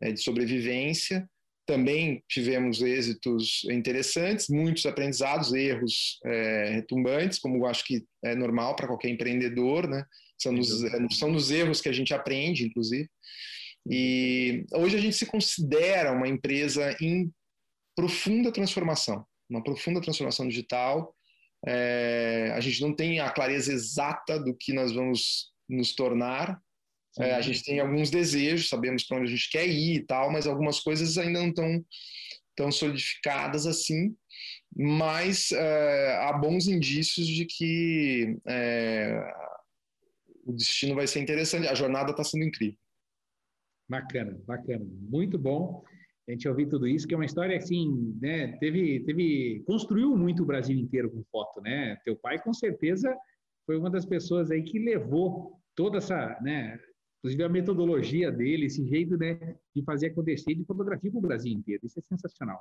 [0.00, 1.28] é, de sobrevivência.
[1.66, 8.76] Também tivemos êxitos interessantes, muitos aprendizados, erros é, retumbantes, como eu acho que é normal
[8.76, 10.04] para qualquer empreendedor, né?
[10.38, 10.68] São nos,
[11.18, 13.08] são nos erros que a gente aprende, inclusive.
[13.88, 17.30] E hoje a gente se considera uma empresa em
[17.94, 21.14] profunda transformação, uma profunda transformação digital.
[21.66, 26.60] É, a gente não tem a clareza exata do que nós vamos nos tornar.
[27.18, 30.32] É, a gente tem alguns desejos, sabemos para onde a gente quer ir e tal,
[30.32, 31.84] mas algumas coisas ainda não estão
[32.56, 34.16] tão solidificadas assim.
[34.76, 39.32] Mas é, há bons indícios de que é,
[40.44, 41.68] o destino vai ser interessante.
[41.68, 42.78] A jornada está sendo incrível.
[43.88, 45.84] Bacana, bacana, muito bom
[46.26, 48.56] a gente ouvir tudo isso, que é uma história assim, né?
[48.58, 51.96] Teve, teve, construiu muito o Brasil inteiro com foto, né?
[52.02, 53.14] Teu pai com certeza
[53.66, 56.78] foi uma das pessoas aí que levou toda essa, né?
[57.24, 61.54] Inclusive a metodologia dele, esse jeito, né, de fazer acontecer de fotografia para o Brasil
[61.54, 61.80] inteiro.
[61.82, 62.60] Isso é sensacional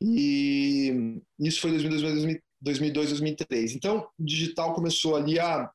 [0.02, 3.76] E isso foi 2002, 2002 2003.
[3.76, 5.70] Então, o digital começou ali a,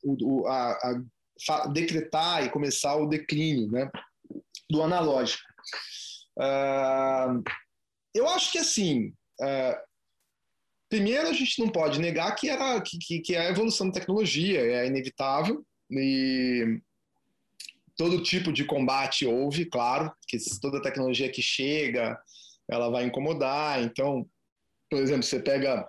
[0.46, 0.94] a,
[1.50, 3.90] a decretar e começar o declínio né,
[4.70, 5.42] do analógico.
[6.38, 7.42] Uh,
[8.14, 9.76] eu acho que assim, uh,
[10.88, 14.60] primeiro a gente não pode negar que era que, que é a evolução da tecnologia
[14.60, 16.80] é inevitável e
[17.96, 22.18] todo tipo de combate houve, claro, que toda tecnologia que chega
[22.70, 23.82] ela vai incomodar.
[23.82, 24.28] Então,
[24.88, 25.88] por exemplo, você pega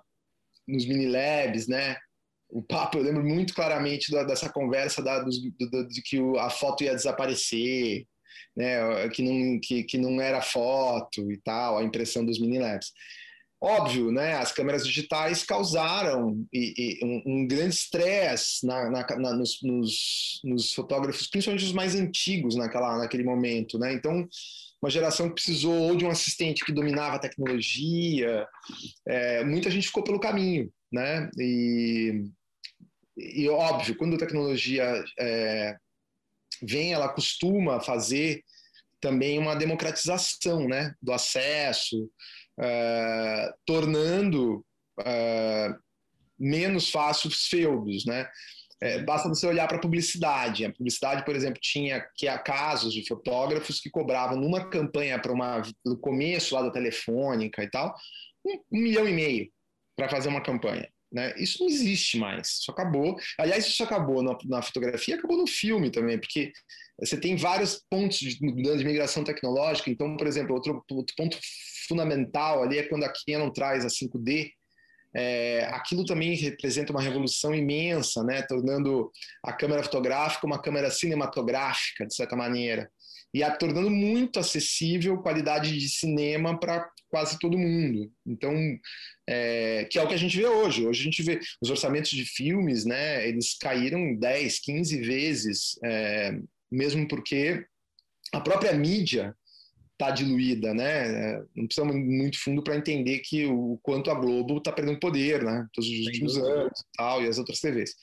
[0.71, 1.97] nos mini labs, né?
[2.49, 6.49] O papo, eu lembro muito claramente da, dessa conversa da, do, do, de que a
[6.49, 8.05] foto ia desaparecer,
[8.55, 12.91] né, que, não, que, que não era foto e tal, a impressão dos mini labs.
[13.61, 19.33] Óbvio, né, as câmeras digitais causaram e, e um, um, grande estresse na, na, na,
[19.33, 23.77] nos, nos, nos, fotógrafos, principalmente os mais antigos naquela, naquele momento.
[23.77, 23.93] Né?
[23.93, 24.25] Então,
[24.81, 28.47] uma geração que precisou ou de um assistente que dominava a tecnologia,
[29.07, 30.71] é, muita gente ficou pelo caminho.
[30.91, 31.29] Né?
[31.37, 32.23] E,
[33.17, 35.77] e óbvio, quando a tecnologia é,
[36.61, 38.43] vem, ela costuma fazer
[39.01, 42.03] também uma democratização né, do acesso,
[42.59, 44.65] uh, tornando
[44.99, 45.79] uh,
[46.37, 48.05] menos fácil os feudos.
[48.05, 48.29] Né?
[48.81, 50.65] É, basta você olhar para a publicidade.
[50.65, 55.33] A publicidade, por exemplo, tinha que há casos de fotógrafos que cobravam numa campanha para
[55.33, 57.93] uma no começo lá da telefônica e tal,
[58.45, 59.49] um, um milhão e meio
[59.95, 60.89] para fazer uma campanha.
[61.11, 61.33] Né?
[61.37, 63.17] Isso não existe mais, isso acabou.
[63.37, 66.51] Aliás, isso acabou na, na fotografia, acabou no filme também, porque
[66.99, 69.89] você tem vários pontos de, de migração tecnológica.
[69.89, 71.37] Então, por exemplo, outro, outro ponto
[71.87, 74.51] fundamental ali é quando a Canon traz a 5D,
[75.15, 78.41] é, aquilo também representa uma revolução imensa, né?
[78.43, 79.11] tornando
[79.43, 82.89] a câmera fotográfica uma câmera cinematográfica, de certa maneira,
[83.33, 88.11] e a, tornando muito acessível qualidade de cinema para quase todo mundo.
[88.25, 88.53] Então,
[89.27, 90.85] é, que é o que a gente vê hoje.
[90.85, 93.27] Hoje a gente vê os orçamentos de filmes, né?
[93.27, 96.39] Eles caíram 10, 15 vezes, é,
[96.71, 97.65] mesmo porque
[98.31, 99.35] a própria mídia
[99.99, 101.43] está diluída, né?
[101.53, 105.67] Não precisa muito fundo para entender que o quanto a Globo está perdendo poder, né?
[105.73, 107.95] Todos os últimos anos e tal, e as outras TVs.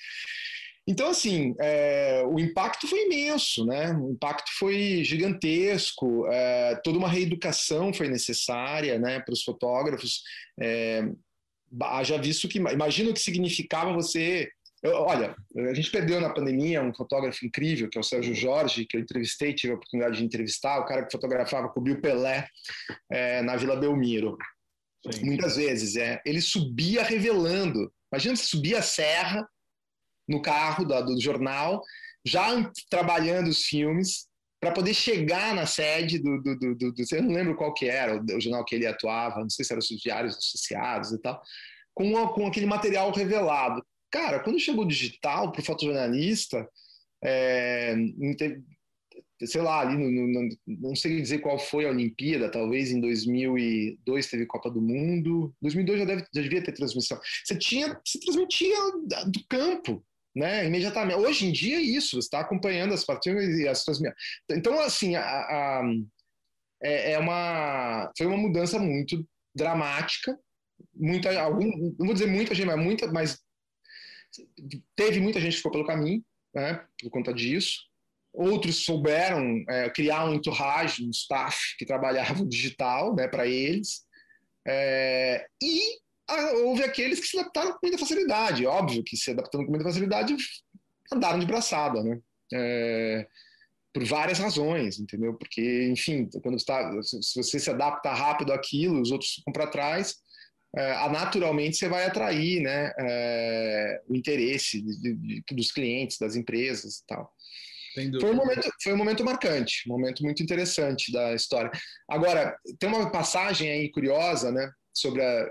[0.86, 3.92] Então, assim, é, o impacto foi imenso, né?
[3.94, 10.22] O impacto foi gigantesco, é, toda uma reeducação foi necessária, né, para os fotógrafos.
[10.60, 11.02] É,
[11.82, 14.48] haja visto que, imagina o que significava você
[14.84, 18.96] olha, a gente perdeu na pandemia um fotógrafo incrível, que é o Sérgio Jorge, que
[18.96, 22.46] eu entrevistei, tive a oportunidade de entrevistar, o cara que fotografava, cobriu Pelé
[23.10, 24.36] é, na Vila Belmiro.
[25.10, 25.24] Sim.
[25.24, 26.20] Muitas vezes, é.
[26.24, 27.92] Ele subia revelando.
[28.12, 29.48] Imagina se subia a serra
[30.28, 31.82] no carro do, do jornal,
[32.24, 34.26] já trabalhando os filmes,
[34.60, 38.16] para poder chegar na sede do, do, do, do, Eu não lembro qual que era,
[38.16, 41.40] o, o jornal que ele atuava, não sei se eram os diários associados e tal,
[41.94, 43.84] com, a, com aquele material revelado.
[44.16, 46.66] Cara, quando chegou o digital para o fotojornalista,
[47.22, 47.94] é,
[49.44, 54.26] sei lá, ali no, no, não sei dizer qual foi a Olimpíada, talvez em 2002
[54.30, 57.20] teve Copa do Mundo, 2002 já, deve, já devia ter transmissão.
[57.44, 58.74] Você tinha, se transmitia
[59.26, 60.02] do campo,
[60.34, 61.18] né, imediatamente.
[61.18, 64.16] Hoje em dia é isso, você está acompanhando as partidas e as transmissões.
[64.50, 65.82] Então, assim, a, a,
[66.82, 70.38] é, é, uma, foi uma mudança muito dramática,
[70.94, 71.66] muita, algum,
[71.98, 73.45] não vou dizer muita gente, mas muita, mas
[74.94, 77.80] Teve muita gente que ficou pelo caminho, né, por conta disso.
[78.32, 84.04] Outros souberam é, criar um entourage, um staff que trabalhava digital né, para eles.
[84.66, 88.66] É, e a, houve aqueles que se adaptaram com muita facilidade.
[88.66, 90.36] Óbvio que se adaptando com muita facilidade,
[91.12, 92.20] andaram de braçada, né?
[92.52, 93.26] É,
[93.92, 95.32] por várias razões, entendeu?
[95.34, 100.16] Porque, enfim, quando está, se você se adapta rápido àquilo, os outros ficam para trás
[100.76, 106.98] é, naturalmente você vai atrair né, é, o interesse de, de, dos clientes, das empresas
[106.98, 107.32] e tal.
[108.20, 111.70] Foi um, momento, foi um momento marcante, um momento muito interessante da história.
[112.10, 115.48] Agora, tem uma passagem aí curiosa, né, sobre a,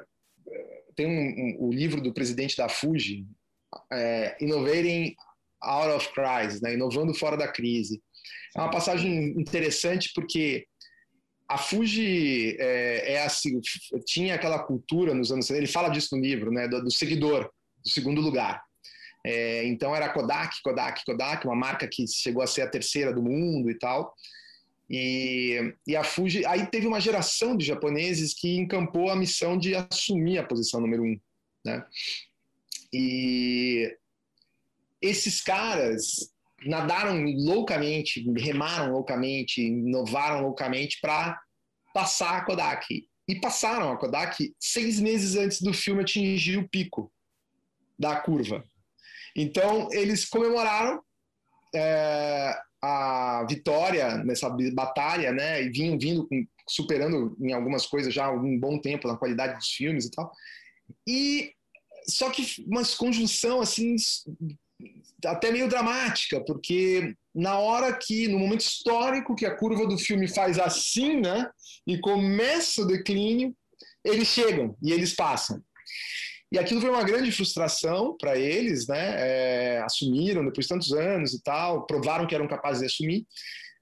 [0.95, 3.25] tem um, um, o livro do presidente da Fuji,
[3.91, 5.15] é, Innovating
[5.61, 8.01] Out of Crisis, né, inovando fora da crise.
[8.55, 10.65] É uma passagem interessante porque
[11.47, 13.59] a Fuji é, é, assim,
[14.05, 17.49] tinha aquela cultura nos anos ele fala disso no livro, né, do, do seguidor,
[17.83, 18.63] do segundo lugar.
[19.25, 23.23] É, então era Kodak, Kodak, Kodak, uma marca que chegou a ser a terceira do
[23.23, 24.13] mundo e tal.
[24.89, 29.73] E, e a Fuji, aí teve uma geração de japoneses que encampou a missão de
[29.75, 31.19] assumir a posição número um,
[31.65, 31.83] né?
[32.93, 33.97] E
[35.01, 36.31] esses caras
[36.65, 41.39] nadaram loucamente, remaram loucamente, inovaram loucamente para
[41.93, 43.07] passar a Kodak.
[43.27, 47.11] E passaram a Kodak seis meses antes do filme atingir o pico
[47.97, 48.63] da curva.
[49.35, 51.01] Então, eles comemoraram
[51.73, 55.63] é, a vitória nessa batalha, né?
[55.63, 56.27] E vinham vindo
[56.67, 60.31] superando em algumas coisas já há um bom tempo na qualidade dos filmes e tal.
[61.07, 61.53] E
[62.07, 63.95] só que uma conjunção assim
[65.25, 70.27] até meio dramática, porque na hora que, no momento histórico que a curva do filme
[70.27, 71.49] faz assim, né,
[71.87, 73.55] e começa o declínio,
[74.03, 75.61] eles chegam e eles passam.
[76.51, 79.15] E aquilo foi uma grande frustração para eles, né?
[79.17, 83.25] É, assumiram depois de tantos anos e tal, provaram que eram capazes de assumir.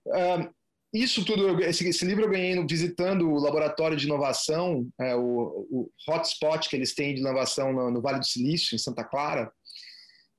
[0.07, 0.49] Uh,
[0.93, 5.91] isso tudo, esse, esse, livro eu ganhei visitando o laboratório de inovação, é, o, o
[6.07, 9.51] hotspot que eles têm de inovação no, no Vale do Silício, em Santa Clara.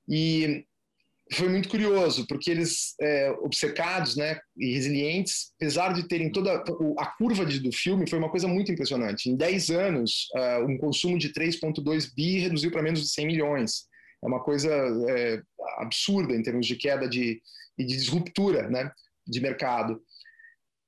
[0.09, 0.65] E
[1.33, 6.63] foi muito curioso, porque eles, é, obcecados né, e resilientes, apesar de terem toda
[6.99, 9.31] a curva de, do filme, foi uma coisa muito impressionante.
[9.31, 13.87] Em 10 anos, uh, um consumo de 3,2 bi reduziu para menos de 100 milhões.
[14.23, 14.71] É uma coisa
[15.09, 15.43] é,
[15.79, 17.41] absurda em termos de queda de,
[17.79, 18.91] e de disruptura né,
[19.27, 20.01] de mercado.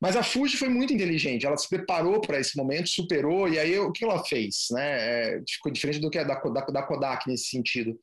[0.01, 3.79] Mas a Fuji foi muito inteligente, ela se preparou para esse momento, superou, e aí
[3.79, 4.67] o que ela fez?
[4.71, 5.37] Né?
[5.37, 7.99] É, ficou diferente do que a da, da, da Kodak nesse sentido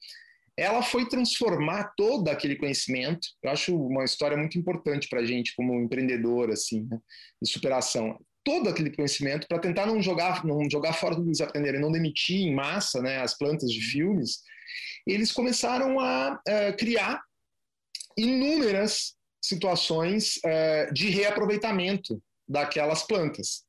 [0.58, 3.28] ela foi transformar todo aquele conhecimento.
[3.42, 7.00] Eu acho uma história muito importante para a gente como empreendedor, assim, né,
[7.42, 8.20] de superação.
[8.46, 11.92] todo aquele conhecimento para tentar não jogar, não jogar fora tudo que eles aprenderam, não
[11.92, 14.42] demitir em massa né, as plantas de filmes,
[15.08, 17.22] eles começaram a uh, criar
[18.18, 23.64] inúmeras situações uh, de reaproveitamento daquelas plantas.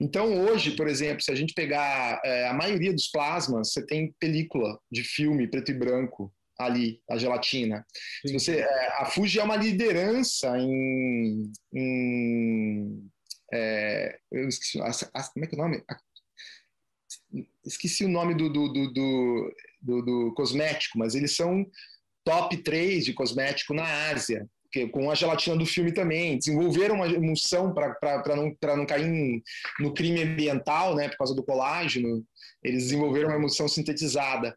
[0.00, 4.14] Então, hoje, por exemplo, se a gente pegar uh, a maioria dos plasmas, você tem
[4.18, 7.84] película de filme preto e branco ali, a gelatina.
[8.26, 8.66] Se você,
[8.98, 13.10] a Fuji é uma liderança em, em
[13.52, 15.84] é, eu esqueci, a, a, como é que é o nome?
[15.88, 15.96] A,
[17.64, 18.92] esqueci o nome do, do, do,
[19.82, 21.66] do, do cosmético, mas eles são
[22.24, 24.48] top 3 de cosmético na Ásia
[24.92, 29.42] com a gelatina do filme também, desenvolveram uma emulsão para não, não cair
[29.80, 32.24] no crime ambiental, né, por causa do colágeno,
[32.66, 34.54] eles desenvolveram uma emulsão sintetizada.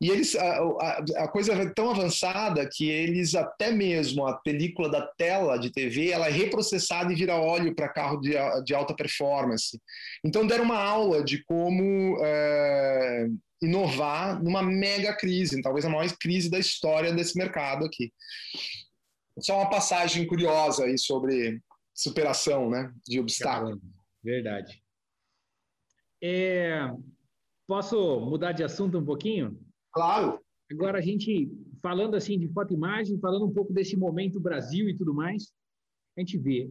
[0.00, 4.88] E eles a, a, a, coisa é tão avançada que eles até mesmo a película
[4.88, 8.32] da tela de TV ela é reprocessada e vira óleo para carro de,
[8.64, 9.80] de, alta performance.
[10.24, 13.26] Então deram uma aula de como é,
[13.62, 18.12] inovar numa mega crise, talvez a maior crise da história desse mercado aqui.
[19.38, 21.60] Só uma passagem curiosa aí sobre
[21.94, 23.80] superação, né, de obstáculos.
[24.22, 24.82] Verdade.
[26.22, 26.88] É,
[27.72, 29.58] Posso mudar de assunto um pouquinho?
[29.92, 30.38] Claro.
[30.70, 34.96] Agora, a gente, falando assim de foto imagem, falando um pouco desse momento Brasil e
[34.96, 35.52] tudo mais,
[36.16, 36.70] a gente vê.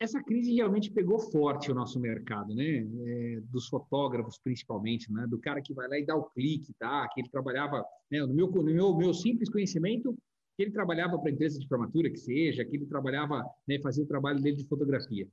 [0.00, 2.86] Essa crise realmente pegou forte o nosso mercado, né?
[3.06, 5.26] É, dos fotógrafos, principalmente, né?
[5.26, 7.08] Do cara que vai lá e dá o clique, tá?
[7.08, 8.20] Que ele trabalhava, né?
[8.20, 10.14] No meu, no meu, meu simples conhecimento,
[10.58, 13.78] que ele trabalhava para empresa de formatura, que seja, que ele trabalhava, né?
[13.80, 15.28] Fazia o trabalho dele de fotografia.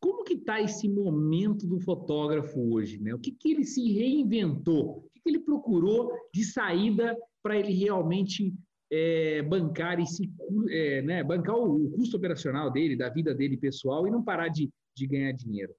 [0.00, 2.98] Como que está esse momento do fotógrafo hoje?
[2.98, 3.14] Né?
[3.14, 5.00] O que, que ele se reinventou?
[5.00, 8.54] O que, que ele procurou de saída para ele realmente
[8.90, 10.32] é, bancar, esse,
[10.70, 14.48] é, né, bancar o, o, custo operacional dele, da vida dele pessoal e não parar
[14.48, 15.74] de, de ganhar dinheiro?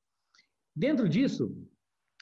[0.76, 1.58] Dentro disso,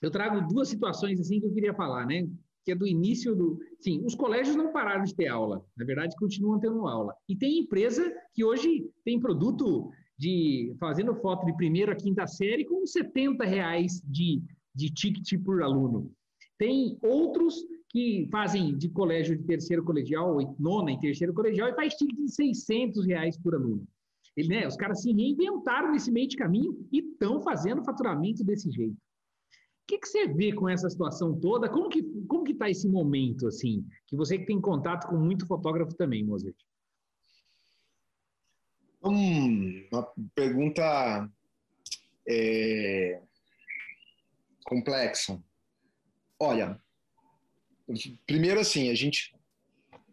[0.02, 2.26] eu trago duas situações assim que eu queria falar, né?
[2.68, 3.58] Que é do início do.
[3.80, 7.16] Sim, os colégios não pararam de ter aula, na verdade, continuam tendo aula.
[7.30, 9.90] E tem empresa que hoje tem produto
[10.20, 14.42] de fazendo foto de primeira a quinta série com 70 reais de,
[14.76, 16.12] de ticket por aluno.
[16.58, 17.56] Tem outros
[17.88, 22.30] que fazem de colégio de terceiro colegial, nona e terceiro colegial, e faz ticket de
[22.30, 23.88] 600 reais por aluno.
[24.36, 28.70] Ele, né, os caras se reinventaram nesse meio de caminho e estão fazendo faturamento desse
[28.70, 28.98] jeito.
[29.88, 31.70] O que, que, você vê com essa situação toda?
[31.70, 33.88] Como que como que está esse momento assim?
[34.06, 36.58] Que você que tem contato com muito fotógrafo também, Mozart.
[39.02, 41.32] Hum, uma pergunta
[42.28, 43.22] é,
[44.66, 45.42] complexa.
[46.38, 46.78] Olha,
[48.26, 49.34] primeiro assim, a gente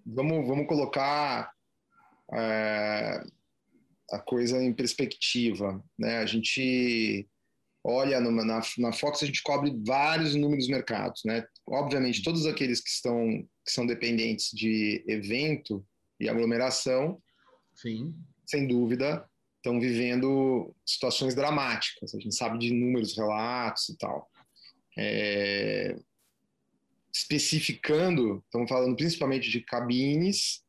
[0.07, 1.53] vamos, vamos colocar
[2.33, 3.25] é,
[4.12, 6.18] a coisa em perspectiva, né?
[6.18, 7.29] A gente
[7.85, 11.45] olha numa, na, na Fox a gente cobre vários inúmeros mercados, né?
[11.66, 15.85] Obviamente todos aqueles que estão que são dependentes de evento
[16.18, 17.20] e aglomeração.
[17.74, 18.14] Sim
[18.47, 19.24] sem dúvida,
[19.57, 22.14] estão vivendo situações dramáticas.
[22.14, 24.30] A gente sabe de inúmeros relatos e tal.
[24.97, 25.97] É...
[27.12, 30.62] Especificando, estamos falando principalmente de cabines,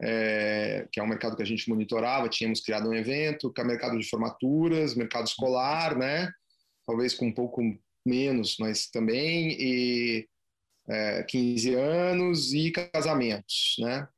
[0.00, 0.88] é...
[0.90, 3.98] que é um mercado que a gente monitorava, tínhamos criado um evento, que é mercado
[3.98, 6.30] de formaturas, mercado escolar, né?
[6.90, 7.62] Talvez com um pouco
[8.04, 10.28] menos, mas também, e
[10.88, 14.08] é, 15 anos e casamentos, né?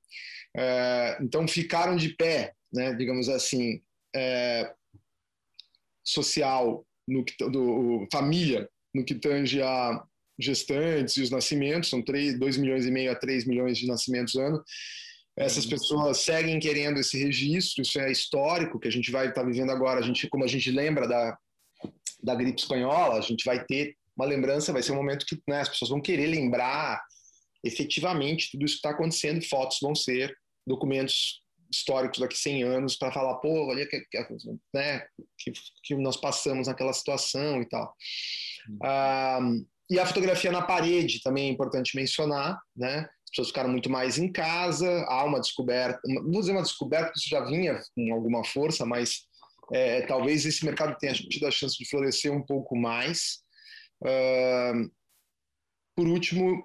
[0.56, 3.82] É, então ficaram de pé né, digamos assim,
[4.14, 4.72] é,
[6.02, 10.02] social, no que, do, família, no que tange a
[10.38, 14.34] gestantes e os nascimentos, são 3, 2 milhões e meio a 3 milhões de nascimentos
[14.34, 14.64] ano.
[15.36, 15.70] Essas uhum.
[15.70, 20.00] pessoas seguem querendo esse registro, isso é histórico, que a gente vai estar vivendo agora.
[20.00, 21.38] A gente, como a gente lembra da,
[22.22, 25.60] da gripe espanhola, a gente vai ter uma lembrança, vai ser um momento que né,
[25.60, 27.02] as pessoas vão querer lembrar
[27.64, 30.34] efetivamente tudo isso que está acontecendo, fotos vão ser
[30.66, 31.42] documentos
[31.72, 34.18] históricos daqui 100 anos para falar, pô, olha que, que,
[34.74, 35.00] né,
[35.38, 35.52] que,
[35.84, 37.94] que, nós passamos naquela situação e tal.
[38.68, 38.78] Uhum.
[38.82, 39.40] Ah,
[39.90, 43.00] e a fotografia na parede também é importante mencionar, né?
[43.24, 47.12] As pessoas ficaram muito mais em casa, há uma descoberta, não vou dizer uma descoberta,
[47.16, 49.26] isso já vinha com alguma força, mas
[49.70, 53.42] é, talvez esse mercado tenha tido a chance de florescer um pouco mais.
[54.02, 54.90] Uh,
[55.94, 56.64] por último,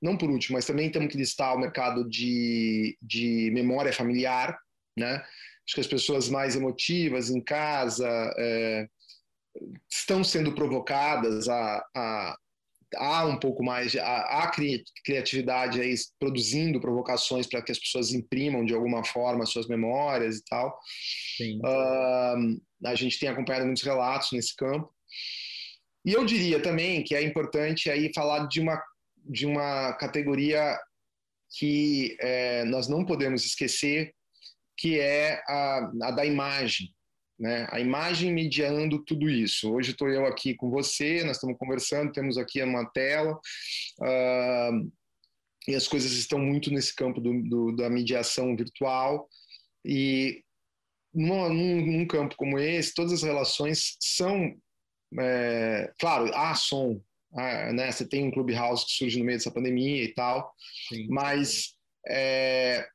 [0.00, 4.58] não por último, mas também temos que listar o mercado de, de memória familiar,
[4.96, 5.16] né?
[5.66, 8.88] Acho que as pessoas mais emotivas em casa é,
[9.90, 12.38] estão sendo provocadas a, a
[12.96, 14.50] há um pouco mais, há, há
[15.04, 20.44] criatividade aí produzindo provocações para que as pessoas imprimam de alguma forma suas memórias e
[20.44, 20.78] tal.
[21.64, 24.92] Uh, a gente tem acompanhado muitos relatos nesse campo.
[26.04, 28.82] E eu diria também que é importante aí falar de uma,
[29.24, 30.78] de uma categoria
[31.58, 34.14] que é, nós não podemos esquecer,
[34.78, 36.88] que é a, a da imagem.
[37.40, 37.66] Né?
[37.70, 39.72] A imagem mediando tudo isso.
[39.72, 44.92] Hoje estou eu aqui com você, nós estamos conversando, temos aqui uma tela, uh,
[45.66, 49.26] e as coisas estão muito nesse campo do, do, da mediação virtual.
[49.82, 50.44] E
[51.14, 54.54] num, num, campo como esse, todas as relações são.
[55.18, 57.00] É, claro, há som,
[57.34, 57.90] há, né?
[57.90, 60.54] você tem um Clubhouse que surge no meio dessa pandemia e tal,
[60.88, 61.08] Sim.
[61.08, 61.74] mas
[62.06, 62.86] é,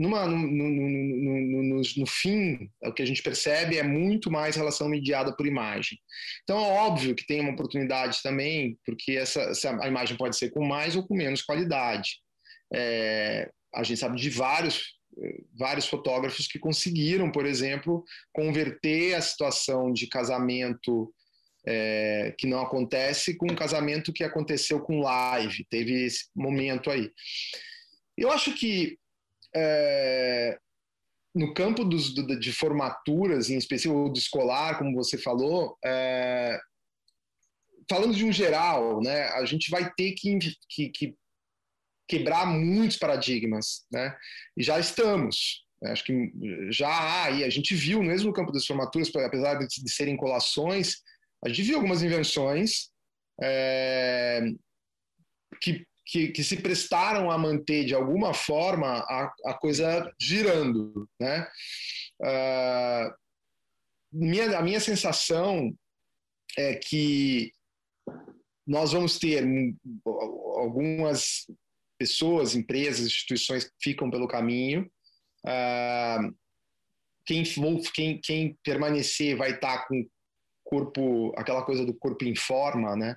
[0.00, 4.88] numa, no, no, no, no, fim, o que a gente percebe é muito mais relação
[4.88, 5.98] mediada por imagem.
[6.42, 10.50] Então, é óbvio que tem uma oportunidade também, porque essa, essa a imagem pode ser
[10.52, 12.16] com mais ou com menos qualidade.
[12.72, 14.98] É, a gente sabe de vários
[15.58, 21.12] vários fotógrafos que conseguiram, por exemplo, converter a situação de casamento
[21.66, 25.66] é, que não acontece com um casamento que aconteceu com live.
[25.68, 27.10] Teve esse momento aí.
[28.16, 28.99] Eu acho que
[29.54, 30.58] é,
[31.34, 36.58] no campo dos, de formaturas, em especial ou do escolar, como você falou, é,
[37.88, 40.38] falando de um geral, né, a gente vai ter que,
[40.68, 41.14] que, que
[42.08, 44.16] quebrar muitos paradigmas, né?
[44.56, 45.64] E já estamos.
[45.80, 45.92] Né?
[45.92, 46.32] Acho que
[46.70, 50.16] já há aí, a gente viu, mesmo no campo das formaturas, apesar de, de serem
[50.16, 50.96] colações,
[51.44, 52.90] a gente viu algumas invenções
[53.40, 54.42] é,
[55.60, 61.48] que, que, que, se prestaram a manter de alguma forma a, a coisa girando, né?
[62.20, 63.14] Uh,
[64.12, 65.72] minha, a minha sensação
[66.58, 67.52] é que
[68.66, 69.44] nós vamos ter
[70.04, 71.46] algumas
[71.96, 74.90] pessoas, empresas, instituições ficam pelo caminho.
[75.46, 76.34] Uh,
[77.24, 77.44] quem,
[77.94, 80.04] quem, quem, permanecer vai estar tá com
[80.70, 83.16] corpo, aquela coisa do corpo em forma, né?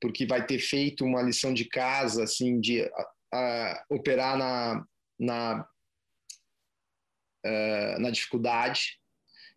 [0.00, 4.84] Porque vai ter feito uma lição de casa, assim, de uh, operar na,
[5.20, 5.68] na,
[7.46, 8.98] uh, na dificuldade.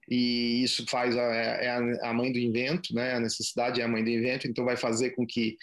[0.09, 1.69] E isso faz a, é
[2.01, 3.15] a, mãe do invento, né?
[3.15, 5.57] A necessidade é a mãe do invento, então vai fazer com que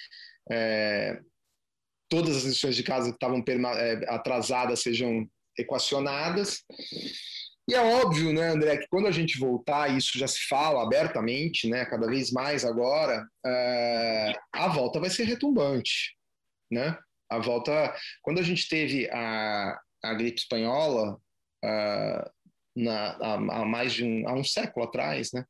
[0.50, 1.18] é,
[2.10, 5.26] todas as lições de casa que estavam é, atrasadas sejam
[5.58, 6.62] equacionadas.
[7.68, 11.68] E é óbvio, né, André, que quando a gente voltar, isso já se fala abertamente,
[11.68, 16.14] né, cada vez mais agora, é, a volta vai ser retumbante,
[16.70, 16.98] né?
[17.30, 21.18] A volta, quando a gente teve a, a gripe espanhola,
[21.64, 22.30] uh,
[22.76, 25.44] na, há, mais de um, há um século atrás, né?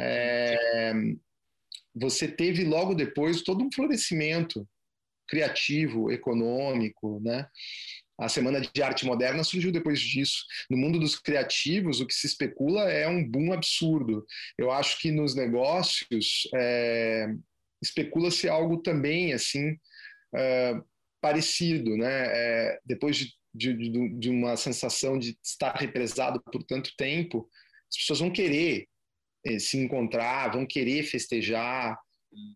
[0.00, 0.92] É,
[1.94, 4.66] você teve logo depois todo um florescimento
[5.28, 7.46] criativo, econômico, né?
[8.18, 10.44] A Semana de Arte Moderna surgiu depois disso.
[10.70, 14.24] No mundo dos criativos, o que se especula é um boom absurdo.
[14.58, 17.26] Eu acho que nos negócios é,
[17.82, 19.76] especula-se algo também assim
[20.34, 20.74] é,
[21.20, 22.26] parecido, né?
[22.26, 27.48] É, depois de, de, de, uma sensação de estar represado por tanto tempo,
[27.90, 28.86] as pessoas vão querer
[29.46, 31.98] é, se encontrar, vão querer festejar.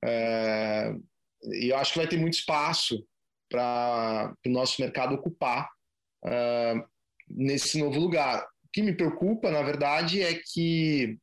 [0.05, 0.95] É,
[1.53, 3.07] e eu acho que vai ter muito espaço
[3.49, 5.69] para o nosso mercado ocupar
[6.25, 6.89] uh,
[7.29, 8.43] nesse novo lugar.
[8.43, 11.19] O que me preocupa, na verdade, é que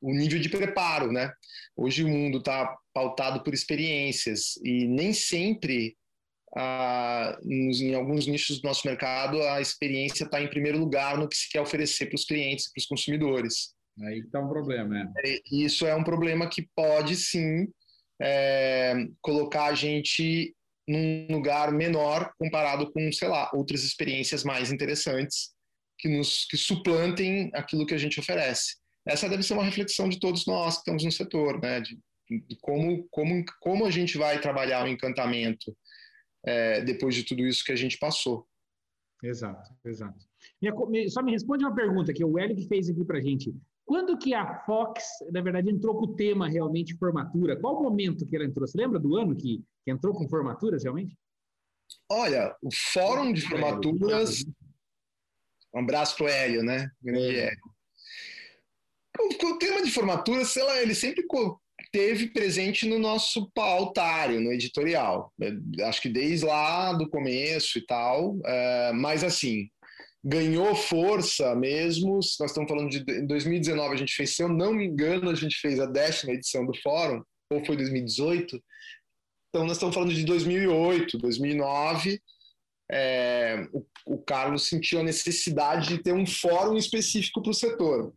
[0.00, 1.32] o nível de preparo, né?
[1.76, 5.96] Hoje o mundo está pautado por experiências e nem sempre,
[7.44, 11.36] nos, em alguns nichos do nosso mercado, a experiência está em primeiro lugar no que
[11.36, 13.74] se quer oferecer para os clientes, para os consumidores.
[14.02, 15.40] Aí está um problema, é.
[15.50, 17.66] Isso é um problema que pode sim
[18.20, 20.54] é, colocar a gente
[20.88, 25.54] num lugar menor comparado com, sei lá, outras experiências mais interessantes
[25.98, 28.76] que nos que suplantem aquilo que a gente oferece.
[29.06, 31.80] Essa deve ser uma reflexão de todos nós que estamos no setor, né?
[31.80, 35.76] De, de como, como, como a gente vai trabalhar o encantamento
[36.44, 38.46] é, depois de tudo isso que a gente passou.
[39.22, 40.18] Exato, exato.
[41.08, 43.54] só me responde uma pergunta que o Hélio fez aqui para a gente.
[43.86, 47.56] Quando que a Fox, na verdade, entrou com o tema realmente formatura?
[47.58, 48.66] Qual o momento que ela entrou?
[48.66, 51.16] Você lembra do ano que, que entrou com formaturas realmente?
[52.10, 54.44] Olha, o Fórum de Formaturas.
[55.72, 56.90] Um abraço para o Hélio, né?
[57.06, 57.52] É.
[59.20, 61.24] O, o, tema de formaturas, ela, ele sempre
[61.92, 65.32] teve presente no nosso pautário, no editorial.
[65.84, 68.36] Acho que desde lá do começo e tal.
[68.44, 69.70] É, mas assim,
[70.26, 72.14] ganhou força mesmo.
[72.16, 75.34] Nós estamos falando de em 2019 a gente fez, se eu não me engano, a
[75.34, 78.60] gente fez a décima edição do fórum, ou foi 2018,
[79.48, 82.20] Então, nós estamos falando de 2008, 2009.
[82.90, 88.12] É, o, o Carlos sentiu a necessidade de ter um fórum específico para o setor.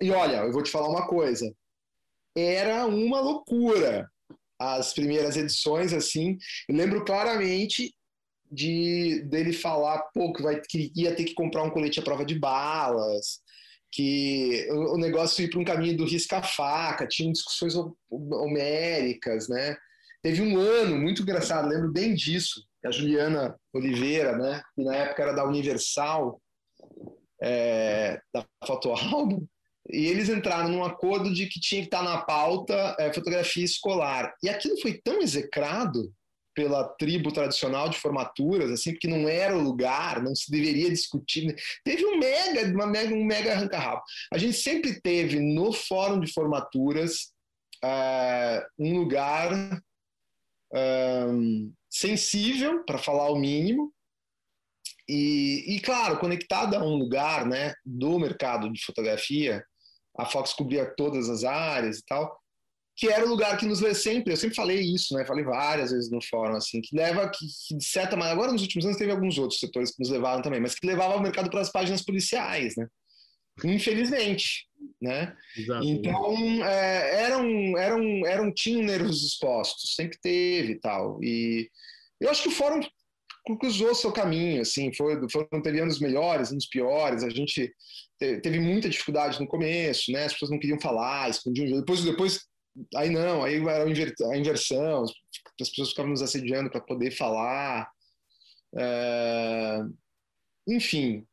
[0.00, 1.50] E olha, eu vou te falar uma coisa:
[2.36, 4.10] era uma loucura
[4.60, 6.36] as primeiras edições, assim.
[6.68, 7.94] Eu lembro claramente
[8.50, 12.24] de dele falar pô, que, vai, que ia ter que comprar um colete à prova
[12.24, 13.40] de balas,
[13.92, 17.74] que o, negócio ia para um caminho do risca-faca, tinha discussões
[18.10, 19.76] homéricas, né?
[20.22, 25.22] Teve um ano muito engraçado, lembro bem disso, a Juliana Oliveira, né, que na época
[25.22, 26.40] era da Universal,
[27.42, 29.46] é, da Fotoalbum,
[29.88, 34.34] e eles entraram num acordo de que tinha que estar na pauta é, fotografia escolar.
[34.42, 36.12] E aquilo foi tão execrado
[36.54, 41.54] pela tribo tradicional de formaturas, assim, porque não era o lugar, não se deveria discutir.
[41.84, 44.02] Teve um mega, uma mega, um mega arranca-rabo.
[44.32, 47.32] A gente sempre teve no fórum de formaturas
[47.84, 49.52] uh, um lugar
[50.72, 53.92] um, sensível, para falar o mínimo,
[55.08, 59.64] e, e, claro, conectada a um lugar né, do mercado de fotografia,
[60.16, 62.40] a Fox cobria todas as áreas e tal,
[63.00, 65.24] que era o lugar que nos lê sempre, eu sempre falei isso, né?
[65.24, 68.60] Falei várias vezes no fórum, assim, que leva, que, que, de certa maneira, agora nos
[68.60, 71.48] últimos anos teve alguns outros setores que nos levaram também, mas que levava o mercado
[71.48, 72.86] para as páginas policiais, né?
[73.64, 74.66] Infelizmente,
[75.00, 75.34] né?
[75.56, 75.86] Exato.
[75.86, 81.70] Então, é, eram, eram, eram nervos expostos, sempre teve e tal, e
[82.20, 82.80] eu acho que o fórum
[83.58, 87.72] cruzou seu caminho, assim, foi, foram teve anos melhores, anos piores, a gente
[88.18, 90.26] teve muita dificuldade no começo, né?
[90.26, 91.80] As pessoas não queriam falar, escondiam.
[91.80, 92.49] Depois, depois
[92.94, 97.90] Aí não, aí era a inversão, as pessoas ficavam nos assediando para poder falar.
[98.76, 99.80] É...
[100.68, 101.26] Enfim,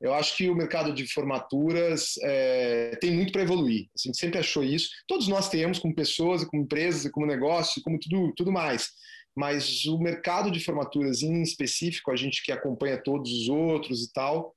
[0.00, 3.86] eu acho que o mercado de formaturas é, tem muito para evoluir.
[3.86, 4.90] A gente sempre achou isso.
[5.08, 8.90] Todos nós temos, como pessoas, como empresas, como negócio, como tudo, tudo mais.
[9.34, 14.12] Mas o mercado de formaturas em específico, a gente que acompanha todos os outros e
[14.12, 14.53] tal,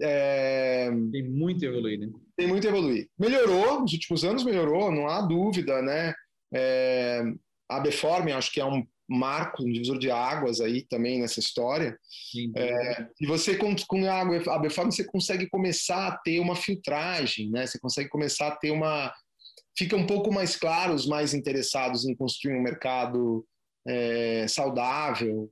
[0.00, 0.90] é...
[1.12, 2.08] Tem muito a evoluir, né?
[2.36, 3.08] Tem muito a evoluir.
[3.18, 6.14] Melhorou, nos últimos anos melhorou, não há dúvida, né?
[6.54, 7.22] É...
[7.70, 11.98] A Beform, acho que é um marco, um divisor de águas aí também nessa história.
[12.56, 13.06] É...
[13.20, 17.66] e você, com, com a Beform, você consegue começar a ter uma filtragem, né?
[17.66, 19.12] Você consegue começar a ter uma...
[19.76, 23.46] Fica um pouco mais claro os mais interessados em construir um mercado
[23.86, 25.50] é, saudável,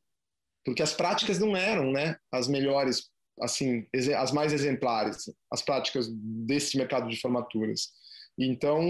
[0.64, 3.09] porque as práticas não eram né, as melhores
[3.41, 7.91] assim, as mais exemplares, as práticas desse mercado de formaturas.
[8.39, 8.80] Então,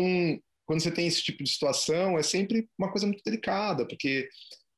[0.67, 4.29] quando você tem esse tipo de situação, é sempre uma coisa muito delicada, porque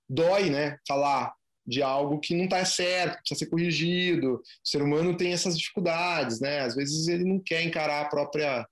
[0.08, 1.34] dói, né, falar
[1.66, 4.36] de algo que não está certo, precisa ser corrigido.
[4.36, 6.60] O ser humano tem essas dificuldades, né?
[6.60, 8.66] Às vezes ele não quer encarar a própria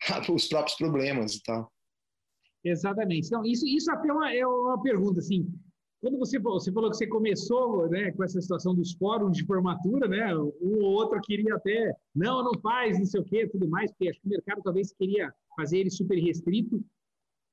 [0.30, 1.72] os próprios problemas e tal.
[2.62, 3.28] Exatamente.
[3.28, 5.48] Então, isso, isso até é uma, é uma pergunta, assim,
[6.00, 10.06] quando você, você falou que você começou né, com essa situação dos fóruns de formatura,
[10.06, 13.90] né, um ou outro queria até, não, não faz, não sei o quê, tudo mais,
[13.90, 16.80] porque acho que o mercado talvez queria fazer ele super restrito.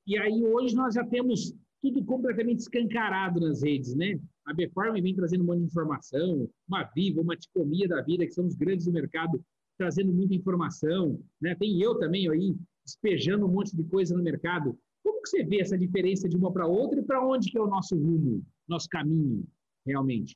[0.06, 4.20] E aí hoje nós já temos tudo completamente escancarado nas redes, né?
[4.46, 8.32] A Beform vem trazendo um monte de informação, uma Viva, uma Ticomia da vida, que
[8.32, 9.43] são os grandes do mercado,
[9.78, 11.56] trazendo muita informação, né?
[11.56, 14.78] Tem eu também aí, despejando um monte de coisa no mercado.
[15.06, 17.62] Como que você vê essa diferença de uma para outra e para onde que é
[17.62, 19.47] o nosso rumo, nosso caminho,
[19.86, 20.36] realmente?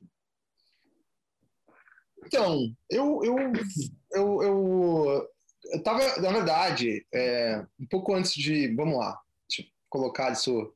[2.24, 3.36] Então, eu eu
[4.12, 5.28] eu, eu,
[5.72, 9.20] eu tava, na verdade, é, um pouco antes de, vamos lá,
[9.88, 10.72] colocar isso.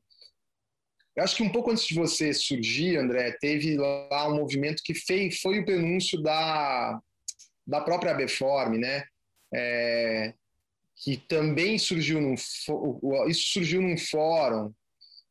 [1.15, 4.93] Eu acho que um pouco antes de você surgir, André, teve lá um movimento que
[4.93, 7.01] fez, foi o prenúncio da,
[7.65, 9.05] da própria Beform, né?
[9.53, 10.33] É,
[11.03, 14.73] que também surgiu num, isso surgiu num fórum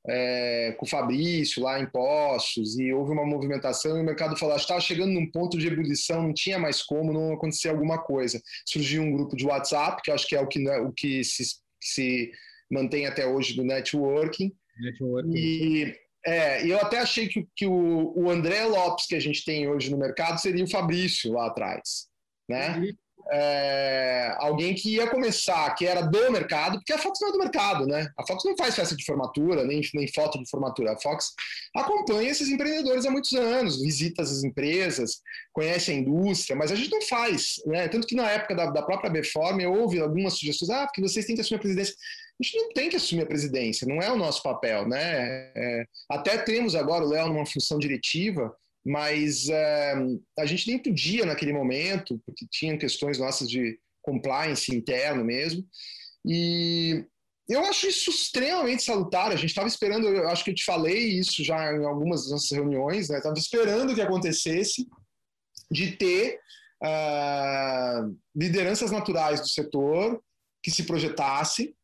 [0.06, 4.54] é, com o Fabrício lá em Poços e houve uma movimentação e o mercado falou
[4.54, 8.40] estava chegando num ponto de ebulição, não tinha mais como não acontecer alguma coisa.
[8.66, 11.44] Surgiu um grupo de WhatsApp, que acho que é o que, né, o que se,
[11.82, 12.30] se
[12.70, 14.52] mantém até hoje do networking.
[14.78, 15.34] networking.
[15.34, 15.96] E
[16.26, 19.90] é, eu até achei que, que o, o André Lopes que a gente tem hoje
[19.90, 22.08] no mercado seria o Fabrício lá atrás.
[22.46, 22.94] Né?
[23.30, 27.38] É, alguém que ia começar, que era do mercado, porque a Fox não é do
[27.38, 28.08] mercado, né?
[28.18, 30.92] A Fox não faz festa de formatura, nem, nem foto de formatura.
[30.92, 31.32] A Fox
[31.74, 35.20] acompanha esses empreendedores há muitos anos, visita as empresas,
[35.52, 37.88] conhece a indústria, mas a gente não faz, né?
[37.88, 41.34] Tanto que na época da, da própria Beform houve algumas sugestões, ah, porque vocês têm
[41.34, 41.94] que assumir a presidência.
[42.40, 45.52] A gente não tem que assumir a presidência, não é o nosso papel, né?
[45.54, 48.54] É, até temos agora o Léo numa função diretiva,
[48.84, 49.94] mas é,
[50.38, 55.66] a gente nem podia naquele momento, porque tinham questões nossas de compliance interno mesmo,
[56.26, 57.04] e
[57.48, 59.30] eu acho isso extremamente salutar.
[59.30, 62.30] A gente estava esperando, eu acho que eu te falei isso já em algumas das
[62.32, 63.18] nossas reuniões, né?
[63.18, 64.86] Estava esperando que acontecesse
[65.70, 66.38] de ter
[66.82, 70.22] uh, lideranças naturais do setor
[70.62, 71.74] que se projetassem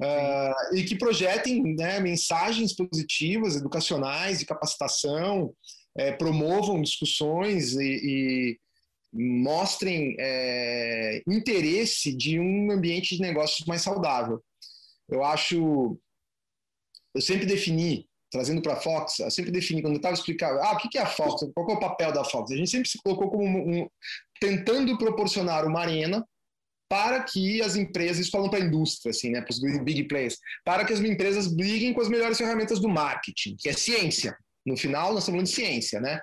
[0.00, 5.52] uh, e que projetem né, mensagens positivas, educacionais, de capacitação,
[5.98, 8.58] é, promovam discussões e, e
[9.12, 14.42] mostrem é, interesse de um ambiente de negócios mais saudável.
[15.08, 15.98] Eu acho.
[17.14, 20.72] Eu sempre defini, trazendo para a Fox, eu sempre defini, quando eu estava explicando, ah,
[20.72, 21.50] o que é a Fox?
[21.52, 22.52] Qual é o papel da Fox?
[22.52, 23.88] A gente sempre se colocou como um, um
[24.40, 26.24] tentando proporcionar uma arena
[26.88, 30.84] para que as empresas, falam para a indústria, assim, né, para os big players, para
[30.84, 34.36] que as empresas briguem com as melhores ferramentas do marketing, que é ciência.
[34.66, 36.20] No final, nós estamos falando de ciência, né?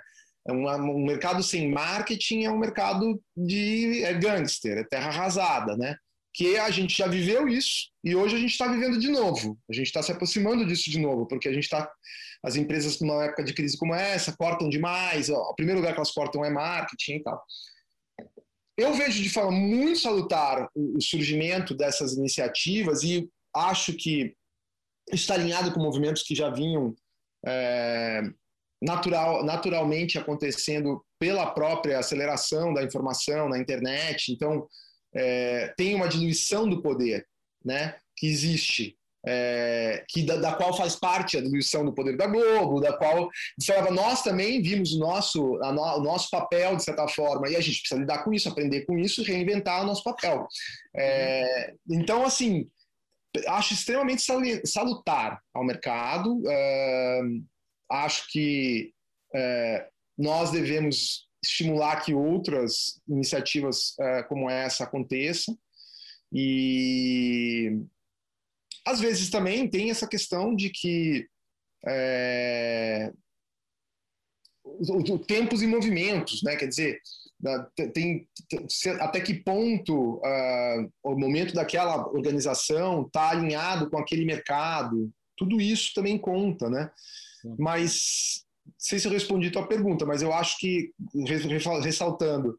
[0.48, 5.76] É uma, um mercado sem marketing é um mercado de é gangster, é terra arrasada,
[5.76, 5.96] né?
[6.34, 9.58] Que a gente já viveu isso e hoje a gente está vivendo de novo.
[9.70, 11.90] A gente está se aproximando disso de novo, porque a gente está.
[12.44, 15.30] As empresas, numa época de crise como essa, cortam demais.
[15.32, 17.44] Ó, o primeiro lugar que elas cortam é marketing e tal.
[18.78, 24.36] Eu vejo de forma muito salutar o, surgimento dessas iniciativas e acho que
[25.12, 26.94] está alinhado com movimentos que já vinham
[27.46, 28.22] é,
[28.82, 34.32] natural, naturalmente acontecendo pela própria aceleração da informação na internet.
[34.32, 34.68] Então,
[35.14, 37.26] é, tem uma diluição do poder
[37.64, 42.28] né, que existe é, que da, da, qual faz parte a diluição do poder da
[42.28, 43.30] Globo, da qual
[43.92, 47.80] nós também vimos o nosso, no, o nosso papel de certa forma e a gente
[47.80, 50.48] precisa lidar com isso, aprender com isso, reinventar o nosso papel.
[50.96, 52.68] É, então, assim,
[53.48, 54.22] acho extremamente
[54.66, 56.42] salutar ao mercado.
[56.48, 57.22] É,
[57.92, 58.94] acho que
[59.34, 65.58] é, nós devemos estimular que outras iniciativas é, como essa aconteçam
[66.34, 67.80] e
[68.86, 71.28] às vezes também tem essa questão de que
[71.88, 73.12] é,
[74.64, 76.56] o, o, tempos e movimentos, né?
[76.56, 77.00] Quer dizer,
[77.76, 78.28] tem, tem
[79.00, 85.12] até que ponto uh, o momento daquela organização está alinhado com aquele mercado.
[85.38, 86.90] Tudo isso também conta, né?
[87.60, 90.92] Mas não sei se eu respondi a tua pergunta, mas eu acho que
[91.84, 92.58] ressaltando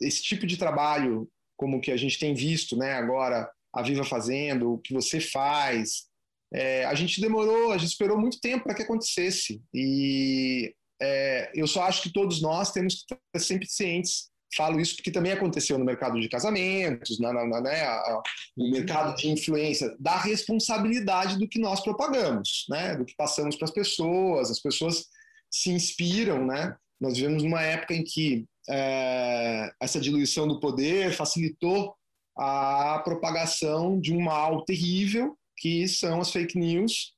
[0.00, 2.92] esse tipo de trabalho como que a gente tem visto, né?
[2.92, 6.06] Agora a Viva fazendo, o que você faz.
[6.52, 9.60] É, a gente demorou, a gente esperou muito tempo para que acontecesse.
[9.74, 14.28] E é, eu só acho que todos nós temos que estar sempre cientes.
[14.56, 18.22] Falo isso porque também aconteceu no mercado de casamentos, na, na, na né, a,
[18.56, 23.66] no mercado de influência, da responsabilidade do que nós propagamos, né, do que passamos para
[23.66, 24.50] as pessoas.
[24.50, 25.04] As pessoas
[25.50, 26.74] se inspiram, né?
[27.00, 31.94] Nós vivemos numa época em que é, essa diluição do poder facilitou
[32.36, 37.12] a propagação de um mal terrível, que são as fake news,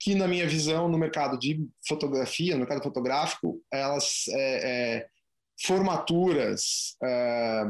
[0.00, 5.06] que, na minha visão, no mercado de fotografia, no mercado fotográfico, elas, é, é,
[5.62, 7.64] formaturas, é,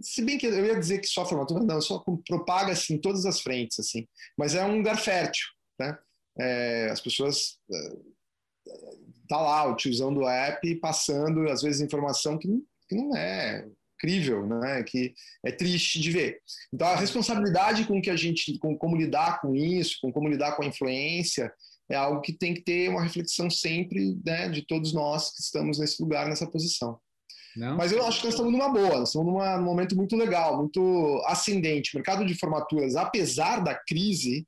[0.00, 3.40] se bem que eu ia dizer que só formatura, não, só propaga-se em todas as
[3.40, 4.06] frentes, assim,
[4.36, 5.46] mas é um lugar fértil,
[5.78, 5.96] né?
[6.38, 7.96] É, as pessoas é,
[9.28, 12.48] tá lá o tiozão do app passando às vezes informação que,
[12.88, 13.68] que não é
[14.02, 14.82] incrível, né?
[14.82, 16.40] Que é triste de ver.
[16.72, 20.56] Então a responsabilidade com que a gente, com como lidar com isso, com como lidar
[20.56, 21.52] com a influência,
[21.88, 25.78] é algo que tem que ter uma reflexão sempre, né, de todos nós que estamos
[25.78, 26.98] nesse lugar, nessa posição.
[27.54, 27.76] Não.
[27.76, 30.56] Mas eu acho que nós estamos numa boa, nós estamos numa, num momento muito legal,
[30.56, 31.92] muito ascendente.
[31.92, 34.46] O mercado de formaturas, apesar da crise,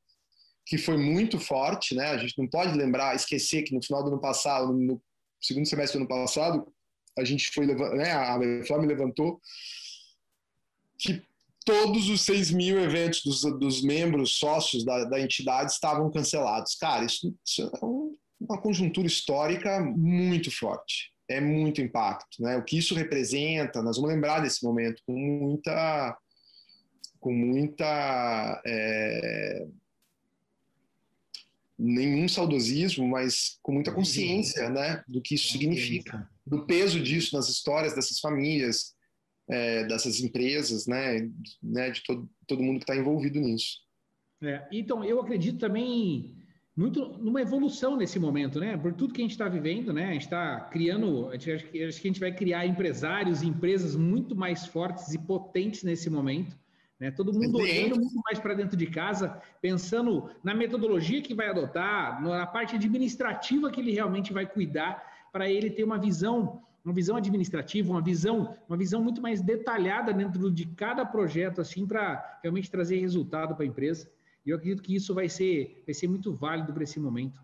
[0.66, 2.07] que foi muito forte, né?
[2.07, 5.00] A gente não pode lembrar, esquecer que no final do ano passado, no
[5.38, 6.66] segundo semestre do ano passado,
[7.17, 9.41] a gente foi né, a Flávia levantou
[10.99, 11.23] que
[11.65, 16.75] todos os 6 mil eventos dos, dos membros sócios da, da, entidade estavam cancelados.
[16.77, 21.12] Cara, isso, isso é um, uma conjuntura histórica muito forte.
[21.29, 22.43] É muito impacto.
[22.43, 22.57] Né?
[22.57, 26.19] O que isso representa, nós vamos lembrar desse momento com muita.
[27.19, 28.62] com muita.
[28.67, 29.67] É,
[31.85, 37.49] nenhum saudosismo, mas com muita consciência né, do que isso significa do peso disso nas
[37.49, 38.95] histórias dessas famílias,
[39.49, 41.30] é, dessas empresas, né,
[41.62, 43.78] né de todo, todo mundo que está envolvido nisso.
[44.43, 46.37] É, então, eu acredito também
[46.76, 48.76] muito numa evolução nesse momento, né?
[48.76, 50.09] Por tudo que a gente está vivendo, né?
[50.09, 53.95] A gente está criando, acho que, acho que a gente vai criar empresários e empresas
[53.95, 56.59] muito mais fortes e potentes nesse momento.
[56.99, 57.11] Né?
[57.11, 62.22] Todo mundo olhando muito mais para dentro de casa, pensando na metodologia que vai adotar,
[62.22, 67.16] na parte administrativa que ele realmente vai cuidar para ele ter uma visão, uma visão
[67.16, 72.70] administrativa, uma visão, uma visão muito mais detalhada dentro de cada projeto, assim, para realmente
[72.70, 74.09] trazer resultado para a empresa.
[74.47, 77.42] E eu acredito que isso vai ser, vai ser muito válido para esse momento.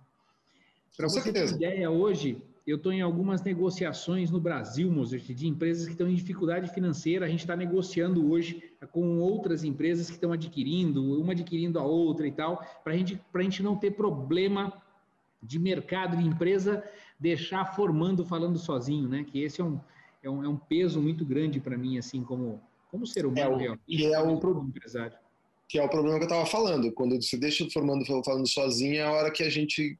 [0.96, 5.86] Para você ter ideia, hoje eu estou em algumas negociações no Brasil, Mozart, de empresas
[5.86, 7.26] que estão em dificuldade financeira.
[7.26, 12.26] A gente está negociando hoje com outras empresas que estão adquirindo, uma adquirindo a outra
[12.26, 14.72] e tal, para gente, a gente não ter problema
[15.42, 16.84] de mercado de empresa
[17.18, 19.24] deixar formando falando sozinho, né?
[19.24, 19.80] Que esse é um,
[20.22, 23.76] é um, é um peso muito grande para mim, assim, como, como ser humano, é
[23.86, 25.16] que é o como empresário.
[25.68, 26.92] Que é o problema que eu estava falando.
[26.92, 29.98] Quando você deixa formando falando sozinho, é a hora que a gente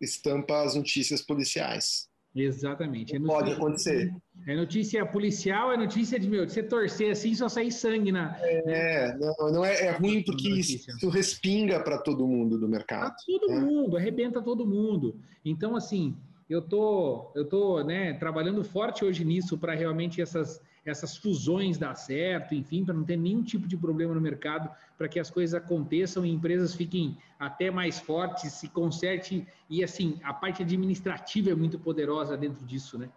[0.00, 2.08] estampa as notícias policiais.
[2.34, 3.14] Exatamente.
[3.14, 4.12] É Pode acontecer.
[4.46, 8.36] É notícia policial, é notícia de meu, de você torcer assim só sair sangue na.
[8.42, 13.14] É, não, não é, é ruim porque isso respinga para todo mundo do mercado.
[13.14, 13.60] Para todo né?
[13.60, 15.16] mundo, arrebenta todo mundo.
[15.44, 16.16] Então, assim,
[16.50, 21.94] eu tô, eu tô né, trabalhando forte hoje nisso para realmente essas essas fusões dar
[21.94, 25.54] certo, enfim, para não ter nenhum tipo de problema no mercado, para que as coisas
[25.54, 31.54] aconteçam e empresas fiquem até mais fortes, se conserte e assim, a parte administrativa é
[31.54, 33.08] muito poderosa dentro disso, né?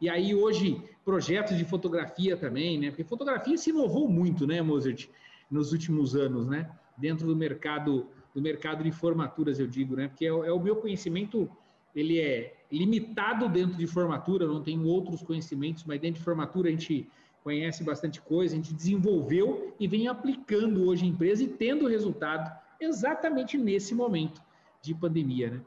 [0.00, 2.90] E aí hoje projetos de fotografia também, né?
[2.90, 5.08] Porque fotografia se inovou muito, né, Mozart,
[5.50, 6.70] nos últimos anos, né?
[6.96, 10.06] Dentro do mercado do mercado de formaturas, eu digo, né?
[10.06, 11.50] Porque é, é o meu conhecimento
[11.94, 16.72] ele é limitado dentro de formatura, não tenho outros conhecimentos, mas dentro de formatura a
[16.72, 17.08] gente
[17.42, 22.54] conhece bastante coisa, a gente desenvolveu e vem aplicando hoje em empresa e tendo resultado
[22.80, 24.42] exatamente nesse momento
[24.82, 25.60] de pandemia, né?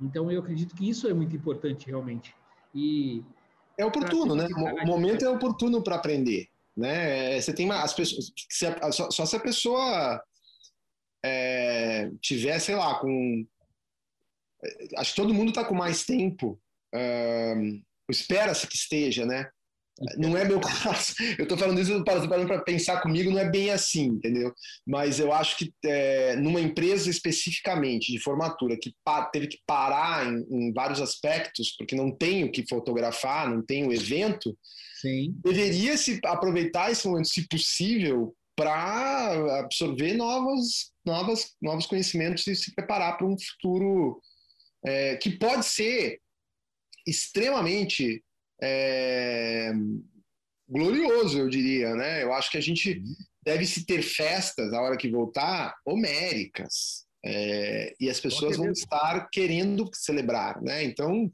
[0.00, 2.34] Então eu acredito que isso é muito importante realmente.
[2.74, 3.22] E
[3.78, 4.46] é oportuno, né?
[4.82, 7.40] O momento é oportuno para aprender, né?
[7.40, 8.32] Você tem as pessoas
[8.92, 10.22] só, se a pessoa
[11.24, 13.46] é, tiver, sei lá, com
[14.96, 16.60] acho que todo mundo está com mais tempo.
[16.94, 19.48] Uh, Espera-se que esteja, né?
[20.18, 21.14] Não é meu caso.
[21.38, 24.52] Eu estou falando isso para pensar comigo, não é bem assim, entendeu?
[24.86, 28.94] Mas eu acho que é, numa empresa especificamente de formatura que
[29.32, 33.86] teve que parar em, em, vários aspectos, porque não tem o que fotografar, não tem
[33.86, 34.56] o evento,
[35.00, 35.34] Sim.
[35.42, 42.74] deveria se aproveitar esse momento, se possível, para absorver novos, novos, novos conhecimentos e se
[42.74, 44.20] preparar para um futuro
[44.86, 46.20] é, que pode ser
[47.06, 48.22] extremamente
[48.62, 49.72] é,
[50.68, 52.22] glorioso, eu diria, né?
[52.22, 53.02] Eu acho que a gente
[53.44, 59.28] deve se ter festas a hora que voltar homéricas é, e as pessoas vão estar
[59.30, 60.84] querendo celebrar, né?
[60.84, 61.30] Então,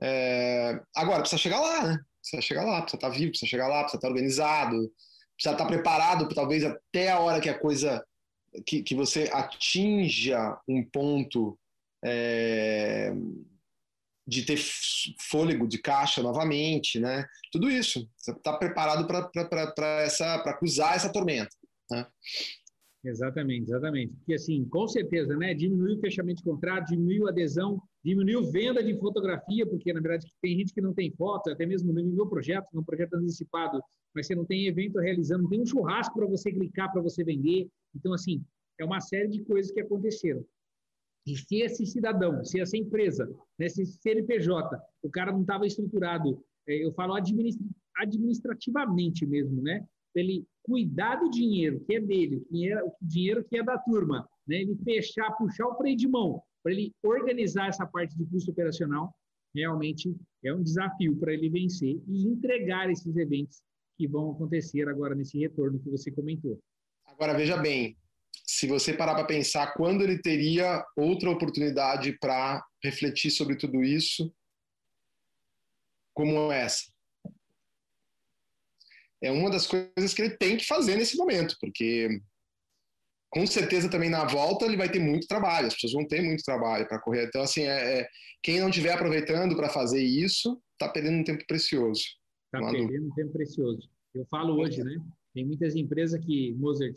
[0.00, 1.98] é, agora precisa chegar lá, né?
[2.20, 4.92] Precisa chegar lá, precisa estar vivo, precisa chegar lá, precisa estar organizado,
[5.36, 8.04] precisa estar preparado, talvez até a hora que a coisa
[8.66, 11.58] que, que você atinja um ponto
[12.04, 13.12] é,
[14.26, 14.58] de ter
[15.18, 17.26] fôlego de caixa novamente, né?
[17.50, 18.08] Tudo isso.
[18.16, 21.50] Você está preparado para essa para cruzar essa tormenta.
[21.90, 22.06] Né?
[23.04, 24.14] Exatamente, exatamente.
[24.14, 25.52] Porque assim, com certeza, né?
[25.52, 30.26] Diminuiu o fechamento de contrato, diminuiu a adesão, diminuiu venda de fotografia, porque na verdade
[30.40, 33.78] tem gente que não tem foto, até mesmo no meu projeto, no projeto antecipado,
[34.14, 37.22] mas você não tem evento realizando, não tem um churrasco para você clicar para você
[37.22, 37.68] vender.
[37.94, 38.42] Então, assim,
[38.80, 40.44] é uma série de coisas que aconteceram.
[41.26, 43.26] E se esse cidadão, se essa empresa,
[43.58, 49.84] né, se esse CNPJ, o cara não estava estruturado, é, eu falo administrativamente mesmo, né?
[50.14, 54.60] Ele cuidar do dinheiro que é dele, o dinheiro que é da turma, né?
[54.60, 59.14] Ele fechar, puxar o freio de mão, para ele organizar essa parte de custo operacional,
[59.54, 63.62] realmente é um desafio para ele vencer e entregar esses eventos
[63.96, 66.58] que vão acontecer agora nesse retorno que você comentou.
[67.06, 67.96] Agora, veja bem,
[68.46, 74.32] se você parar para pensar quando ele teria outra oportunidade para refletir sobre tudo isso,
[76.14, 76.92] como essa.
[79.22, 82.20] É uma das coisas que ele tem que fazer nesse momento, porque
[83.30, 86.44] com certeza também na volta ele vai ter muito trabalho, as pessoas vão ter muito
[86.44, 87.26] trabalho para correr.
[87.26, 88.08] Então, assim, é, é
[88.42, 92.04] quem não estiver aproveitando para fazer isso, está perdendo um tempo precioso.
[92.46, 93.88] Está perdendo um tempo precioso.
[94.14, 94.94] Eu falo hoje, né?
[95.32, 96.96] Tem muitas empresas que, Mozart,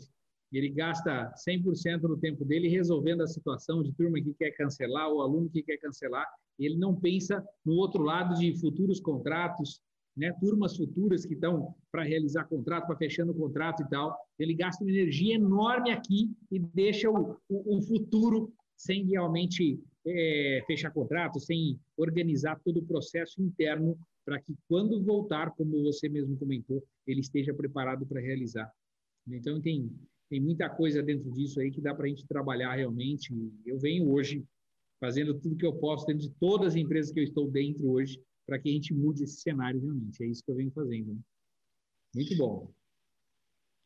[0.52, 5.20] ele gasta 100% do tempo dele resolvendo a situação de turma que quer cancelar, ou
[5.20, 6.26] aluno que quer cancelar.
[6.58, 9.80] Ele não pensa no outro lado de futuros contratos,
[10.16, 14.16] né, turmas futuras que estão para realizar contrato, para fechando contrato e tal.
[14.38, 20.64] Ele gasta uma energia enorme aqui e deixa o, o, o futuro sem realmente é,
[20.66, 26.36] fechar contrato, sem organizar todo o processo interno para que quando voltar, como você mesmo
[26.36, 28.70] comentou, ele esteja preparado para realizar.
[29.26, 29.90] Então tem
[30.28, 33.32] tem muita coisa dentro disso aí que dá para a gente trabalhar realmente.
[33.64, 34.44] Eu venho hoje
[35.00, 38.20] fazendo tudo que eu posso dentro de todas as empresas que eu estou dentro hoje
[38.46, 40.22] para que a gente mude esse cenário realmente.
[40.22, 41.14] É isso que eu venho fazendo.
[41.14, 41.20] Né?
[42.14, 42.72] Muito bom.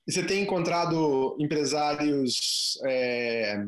[0.07, 3.64] E você tem encontrado empresários é,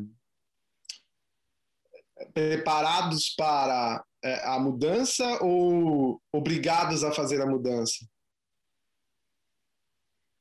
[2.33, 8.05] preparados para é, a mudança ou obrigados a fazer a mudança?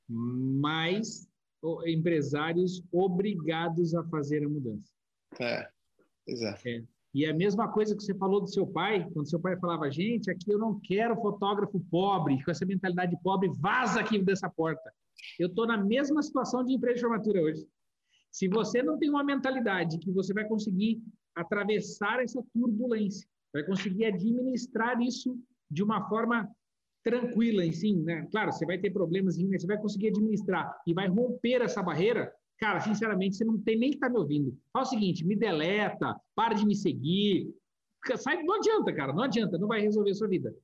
[0.09, 1.29] Mais
[1.87, 4.93] empresários obrigados a fazer a mudança.
[5.41, 5.69] É,
[6.27, 6.69] exato.
[6.69, 6.85] É.
[7.15, 9.89] E é a mesma coisa que você falou do seu pai, quando seu pai falava,
[9.91, 14.93] gente, aqui eu não quero fotógrafo pobre, com essa mentalidade pobre, vaza aqui dessa porta.
[15.39, 17.65] Eu estou na mesma situação de empresa de formatura hoje.
[18.33, 21.01] Se você não tem uma mentalidade que você vai conseguir
[21.37, 25.39] atravessar essa turbulência, vai conseguir administrar isso
[25.71, 26.51] de uma forma
[27.05, 28.27] tranquila, sim, né?
[28.31, 32.33] Claro, você vai ter problemas, mas você vai conseguir administrar e vai romper essa barreira.
[32.59, 34.57] Cara, sinceramente, você não tem nem que estar tá me ouvindo.
[34.73, 37.55] Fala o seguinte, me deleta, para de me seguir.
[38.17, 40.55] Sai, não adianta, cara, não adianta, não vai resolver a sua vida.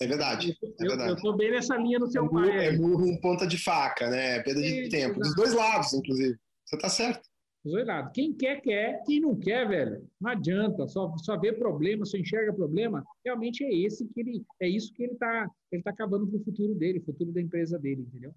[0.00, 0.56] É verdade.
[0.62, 1.10] É verdade.
[1.10, 2.66] Eu, estou bem nessa linha no seu é pai.
[2.66, 4.36] É burro em ponta de faca, né?
[4.36, 5.18] É perda de tempo.
[5.18, 6.38] Dos dois lados, inclusive.
[6.64, 7.29] Você está certo.
[7.64, 8.12] Dois lados.
[8.14, 9.02] Quem quer, quer.
[9.04, 10.86] Quem não quer, velho, não adianta.
[10.88, 13.04] Só, só vê problema, só enxerga problema.
[13.24, 16.44] Realmente é esse que ele, é isso que ele está ele tá acabando com o
[16.44, 18.34] futuro dele, futuro da empresa dele, entendeu?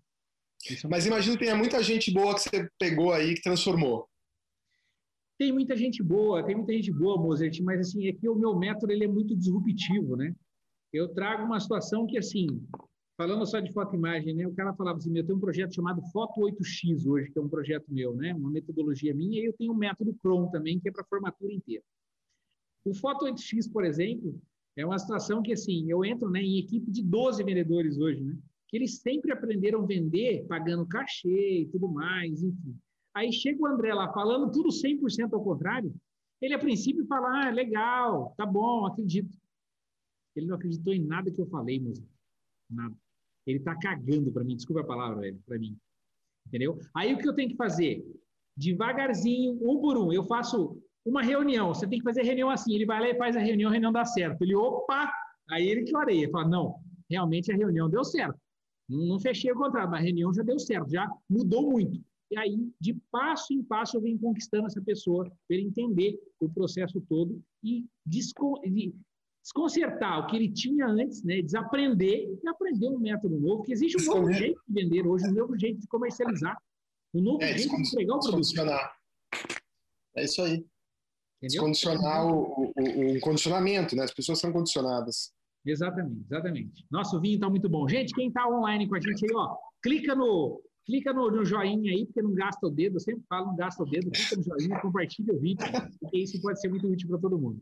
[0.69, 4.07] É Mas imagino que tenha muita gente boa que você pegou aí que transformou.
[5.38, 8.55] Tem muita gente boa, tem muita gente boa, Mozart, mas assim, é que o meu
[8.55, 10.34] método ele é muito disruptivo, né?
[10.91, 12.45] Eu trago uma situação que, assim,
[13.18, 14.47] falando só de foto imagem, né?
[14.47, 17.49] O cara falava assim, eu tenho um projeto chamado Foto 8X hoje, que é um
[17.49, 18.34] projeto meu, né?
[18.34, 21.84] Uma metodologia minha, e eu tenho um método Chrome também, que é para formatura inteira.
[22.86, 24.39] O Foto 8X, por exemplo,
[24.76, 28.38] é uma situação que, assim, eu entro né, em equipe de 12 vendedores hoje, né?
[28.68, 32.76] Que eles sempre aprenderam a vender pagando cachê e tudo mais, enfim.
[33.14, 35.93] Aí chega o André lá falando tudo 100% ao contrário,
[36.41, 39.38] ele a princípio fala, ah, legal, tá bom, acredito.
[40.36, 42.03] Ele não acreditou em nada que eu falei, moço.
[42.70, 43.02] Nada.
[43.45, 45.77] Ele está cagando para mim, desculpa a palavra, velho, para mim.
[46.47, 46.79] Entendeu?
[46.95, 48.05] Aí o que eu tenho que fazer?
[48.55, 50.11] Devagarzinho, um por um.
[50.11, 51.73] Eu faço uma reunião.
[51.73, 52.73] Você tem que fazer reunião assim.
[52.73, 54.41] Ele vai lá e faz a reunião, a reunião dá certo.
[54.41, 55.11] Ele, opa!
[55.49, 56.29] Aí ele clareia.
[56.29, 56.75] Fala, não,
[57.09, 58.39] realmente a reunião deu certo.
[58.89, 62.01] Não fechei o contrato, mas a reunião já deu certo, já mudou muito.
[62.29, 66.49] E aí, de passo em passo, eu venho conquistando essa pessoa para ele entender o
[66.49, 67.85] processo todo e
[69.43, 74.01] desconcertar o que ele tinha antes, né, desaprender e aprender um método novo, que existe
[74.01, 76.57] um novo jeito de vender hoje, um novo jeito de comercializar,
[77.13, 78.53] um novo é, jeito de entregar o produto.
[80.15, 80.53] É isso aí.
[80.53, 80.67] Entendeu?
[81.41, 84.03] Descondicionar o, o, o, condicionamento, né?
[84.03, 85.33] As pessoas são condicionadas.
[85.65, 86.85] Exatamente, exatamente.
[86.89, 87.87] Nosso vinho está muito bom.
[87.87, 91.91] Gente, quem está online com a gente aí, ó, clica no, clica no, no, joinha
[91.91, 94.43] aí, porque não gasta o dedo, eu sempre falo, não gasta o dedo, clica no
[94.43, 95.65] joinha, compartilha o vídeo,
[95.99, 97.61] porque isso pode ser muito útil para todo mundo.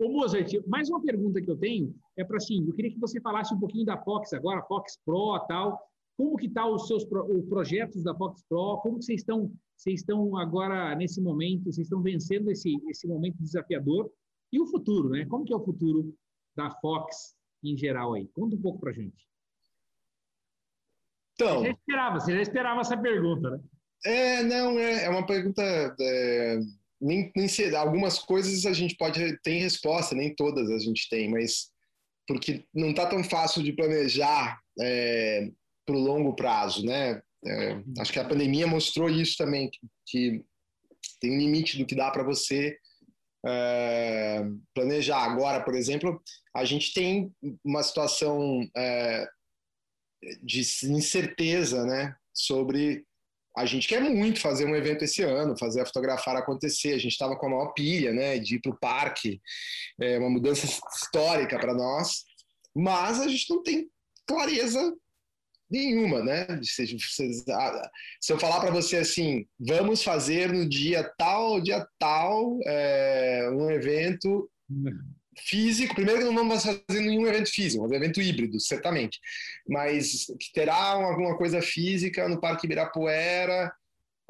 [0.00, 3.20] Ô, Mozart, mais uma pergunta que eu tenho é para assim, eu queria que você
[3.20, 5.78] falasse um pouquinho da Fox agora, Fox Pro tal.
[6.16, 8.78] Como que tá os seus os projetos da Fox Pro?
[8.78, 11.64] Como que vocês estão, vocês estão agora nesse momento?
[11.64, 14.10] Vocês estão vencendo esse esse momento desafiador?
[14.50, 15.26] E o futuro, né?
[15.26, 16.16] Como que é o futuro
[16.56, 18.26] da Fox em geral aí?
[18.28, 19.28] Conta um pouco para gente.
[21.34, 23.60] Então, você já esperava, você já esperava essa pergunta, né?
[24.06, 26.58] É, não, é, é uma pergunta é
[27.00, 31.70] nem, nem algumas coisas a gente pode ter resposta, nem todas a gente tem, mas
[32.26, 35.50] porque não está tão fácil de planejar é,
[35.86, 37.20] para o longo prazo, né?
[37.44, 40.44] É, acho que a pandemia mostrou isso também, que, que
[41.20, 42.76] tem um limite do que dá para você
[43.46, 44.44] é,
[44.74, 45.24] planejar.
[45.24, 46.22] Agora, por exemplo,
[46.54, 47.32] a gente tem
[47.64, 49.26] uma situação é,
[50.42, 53.04] de incerteza, né, sobre
[53.56, 56.94] a gente quer muito fazer um evento esse ano, fazer a fotografar acontecer.
[56.94, 59.40] A gente estava com a maior pilha, né, de ir para o parque,
[60.00, 62.24] é uma mudança histórica para nós,
[62.74, 63.88] mas a gente não tem
[64.26, 64.94] clareza
[65.70, 66.46] nenhuma, né?
[66.62, 66.96] Se,
[68.28, 74.50] eu falar para você assim, vamos fazer no dia tal, dia tal, é, um evento
[75.44, 75.94] físico.
[75.94, 79.18] Primeiro que não vamos fazer nenhum evento físico, um evento híbrido, certamente.
[79.68, 83.72] Mas que terá alguma coisa física no Parque Ibirapuera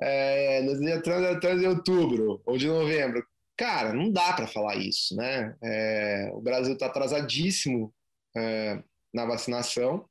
[0.00, 3.24] é, no dia 3 de outubro ou de novembro.
[3.56, 5.54] Cara, não dá para falar isso, né?
[5.62, 7.92] É, o Brasil está atrasadíssimo
[8.34, 8.82] é,
[9.12, 10.08] na vacinação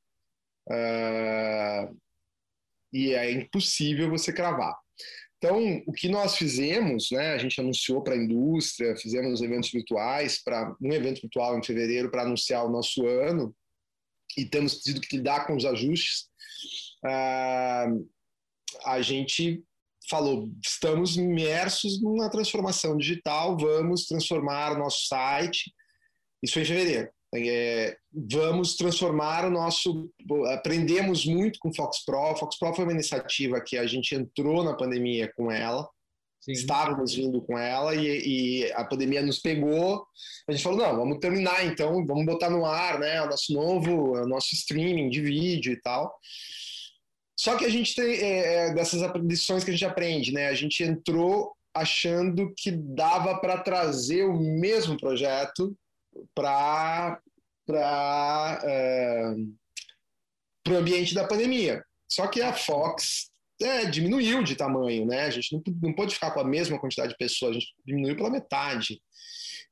[0.70, 1.88] é,
[2.92, 4.78] e é impossível você cravar.
[5.42, 10.38] Então, o que nós fizemos, né, a gente anunciou para a indústria, fizemos eventos virtuais,
[10.42, 13.56] para um evento virtual em fevereiro para anunciar o nosso ano,
[14.36, 16.28] e temos tido que lidar com os ajustes.
[17.02, 18.06] Uh,
[18.84, 19.64] a gente
[20.10, 25.72] falou, estamos imersos numa transformação digital, vamos transformar nosso site.
[26.42, 27.10] Isso foi em fevereiro.
[27.32, 30.10] É, vamos transformar o nosso.
[30.52, 32.34] Aprendemos muito com Fox Pro.
[32.36, 35.88] Fox Pro foi uma iniciativa que a gente entrou na pandemia com ela.
[36.40, 36.52] Sim.
[36.52, 40.04] Estávamos vindo com ela e, e, a pandemia nos pegou.
[40.48, 44.14] A gente falou: não, vamos terminar então, vamos botar no ar né, o nosso novo,
[44.14, 46.12] o nosso streaming de vídeo e tal.
[47.38, 50.48] Só que a gente tem é, é dessas lições que a gente aprende, né?
[50.48, 55.76] A gente entrou achando que dava para trazer o mesmo projeto
[56.34, 57.20] para
[57.72, 59.34] é,
[60.68, 61.84] o ambiente da pandemia.
[62.08, 63.30] Só que a Fox
[63.62, 65.22] é, diminuiu de tamanho, né?
[65.22, 68.16] A gente não, não pode ficar com a mesma quantidade de pessoas, a gente diminuiu
[68.16, 69.00] pela metade.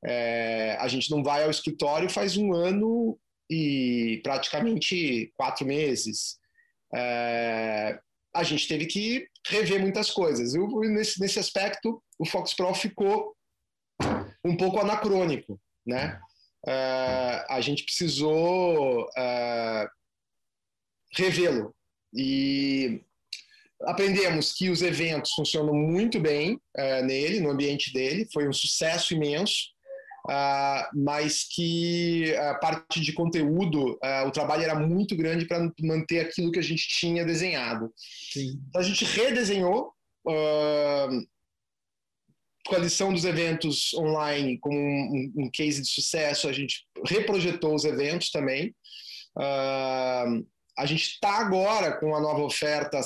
[0.05, 3.19] É, a gente não vai ao escritório faz um ano
[3.51, 6.39] e praticamente quatro meses.
[6.95, 7.99] É,
[8.35, 10.55] a gente teve que rever muitas coisas.
[10.55, 13.35] Eu, nesse, nesse aspecto, o Fox Pro ficou
[14.45, 16.21] um pouco anacrônico, né?
[16.67, 19.89] Uh, a gente precisou uh,
[21.17, 21.75] revê-lo
[22.13, 23.01] e
[23.83, 29.15] aprendemos que os eventos funcionam muito bem uh, nele, no ambiente dele, foi um sucesso
[29.15, 29.77] imenso.
[30.95, 36.59] Mas que a parte de conteúdo, o trabalho era muito grande para manter aquilo que
[36.59, 37.91] a gente tinha desenhado.
[38.31, 38.61] Sim.
[38.69, 39.91] Então a gente redesenhou
[42.69, 47.75] com a lição dos eventos online como um, um, case de sucesso, a gente reprojetou
[47.75, 48.75] os eventos também.
[49.37, 53.01] a gente está agora com a nova oferta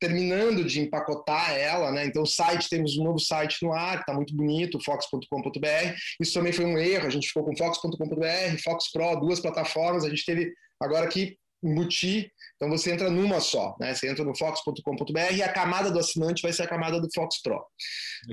[0.00, 2.06] terminando de empacotar ela, né?
[2.06, 5.94] Então, o site, temos um novo site no ar, está muito bonito, fox.com.br.
[6.20, 10.08] Isso também foi um erro, a gente ficou com fox.com.br, Fox Pro, duas plataformas, a
[10.08, 12.30] gente teve agora que embutir.
[12.58, 13.94] Então, você entra numa só, né?
[13.94, 17.40] Você entra no fox.com.br e a camada do assinante vai ser a camada do Fox
[17.40, 17.64] Pro.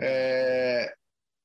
[0.02, 0.92] É...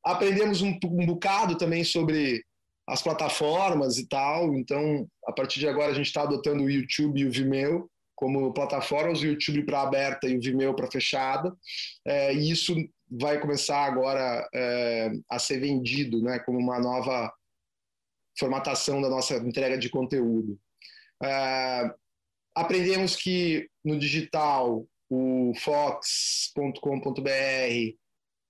[0.02, 2.42] Aprendemos um, um bocado também sobre
[2.88, 7.20] as plataformas e tal, então, a partir de agora, a gente está adotando o YouTube
[7.20, 11.54] e o Vimeo, como plataformas, o YouTube para aberta e o Vimeo para fechada.
[12.04, 12.74] É, e isso
[13.10, 17.32] vai começar agora é, a ser vendido né, como uma nova
[18.38, 20.58] formatação da nossa entrega de conteúdo.
[21.22, 21.94] É,
[22.54, 27.30] aprendemos que no digital o fox.com.br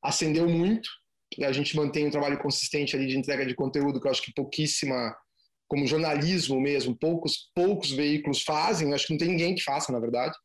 [0.02, 0.88] acendeu muito,
[1.42, 4.32] a gente mantém um trabalho consistente ali de entrega de conteúdo que eu acho que
[4.34, 5.14] pouquíssima
[5.68, 10.00] como jornalismo mesmo, poucos, poucos veículos fazem, acho que não tem ninguém que faça, na
[10.00, 10.36] verdade,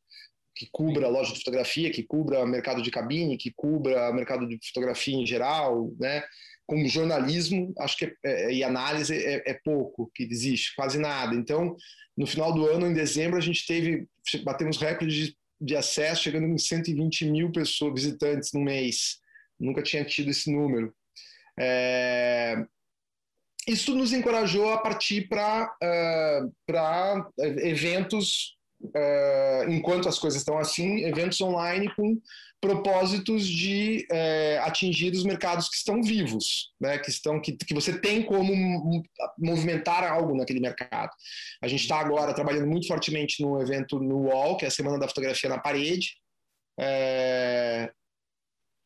[0.55, 5.15] que cubra loja de fotografia, que cubra mercado de cabine, que cubra mercado de fotografia
[5.15, 6.23] em geral, né?
[6.65, 11.35] Como jornalismo, acho que é, é, e análise é, é, pouco que existe, quase nada.
[11.35, 11.75] Então,
[12.17, 14.07] no final do ano, em dezembro, a gente teve,
[14.43, 19.19] batemos recorde de, de acesso, chegando em 120 mil pessoas, visitantes no mês.
[19.59, 20.93] Nunca tinha tido esse número.
[21.57, 22.65] É,
[23.67, 26.53] isso nos encorajou a partir para uh,
[27.61, 28.55] eventos,
[28.85, 32.19] uh, enquanto as coisas estão assim, eventos online com
[32.61, 37.99] propósitos de uh, atingir os mercados que estão vivos, né, que, estão, que, que você
[37.99, 39.03] tem como
[39.37, 41.11] movimentar algo naquele mercado.
[41.61, 44.97] A gente está agora trabalhando muito fortemente no evento no UOL, que é a Semana
[44.97, 46.17] da Fotografia na Parede,
[46.79, 47.91] é,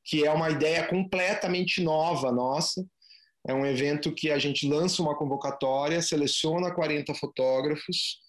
[0.05, 2.85] que é uma ideia completamente nova nossa,
[3.47, 8.19] é um evento que a gente lança uma convocatória, seleciona 40 fotógrafos,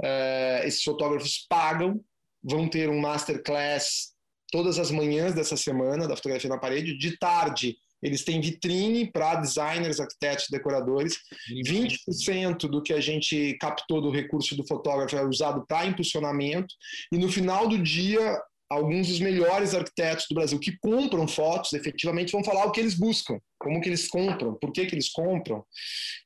[0.00, 2.00] uh, esses fotógrafos pagam,
[2.42, 4.10] vão ter um masterclass
[4.50, 6.98] todas as manhãs dessa semana da fotografia na parede.
[6.98, 11.18] De tarde, eles têm vitrine para designers, arquitetos, decoradores.
[11.66, 16.74] 20% do que a gente captou do recurso do fotógrafo é usado para impulsionamento.
[17.12, 18.40] E no final do dia,
[18.70, 22.94] alguns dos melhores arquitetos do Brasil que compram fotos, efetivamente vão falar o que eles
[22.94, 25.64] buscam, como que eles compram, por que, que eles compram.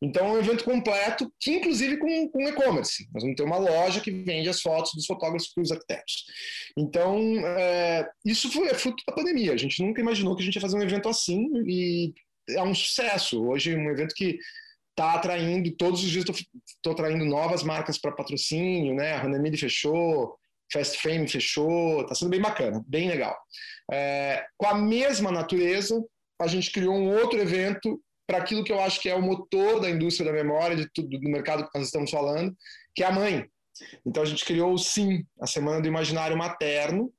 [0.03, 3.09] Então é um evento completo, que inclusive com, com e-commerce.
[3.14, 6.24] Nós vamos ter uma loja que vende as fotos dos fotógrafos para os arquitetos.
[6.77, 9.55] Então, é, isso foi é fruto da pandemia.
[9.55, 12.12] A gente nunca imaginou que a gente ia fazer um evento assim e
[12.51, 13.43] é um sucesso.
[13.43, 14.39] Hoje um evento que
[14.90, 19.14] está atraindo, todos os dias estou atraindo novas marcas para patrocínio, né?
[19.14, 20.36] A Hanemide fechou,
[20.73, 23.36] Fast Frame fechou, está sendo bem bacana, bem legal.
[23.93, 26.03] É, com a mesma natureza,
[26.41, 29.81] a gente criou um outro evento para aquilo que eu acho que é o motor
[29.81, 32.57] da indústria da memória, de tudo, do mercado que nós estamos falando,
[32.95, 33.47] que é a mãe.
[34.07, 37.12] Então a gente criou o SIM, a Semana do Imaginário Materno,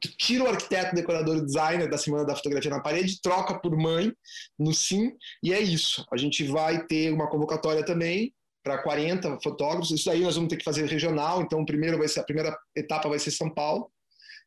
[0.00, 3.76] que tira o arquiteto, decorador e designer da Semana da Fotografia na Parede, troca por
[3.76, 4.12] mãe
[4.58, 5.12] no SIM,
[5.42, 6.04] e é isso.
[6.12, 9.90] A gente vai ter uma convocatória também para 40 fotógrafos.
[9.90, 13.08] Isso aí nós vamos ter que fazer regional, então primeiro vai ser a primeira etapa
[13.08, 13.90] vai ser São Paulo.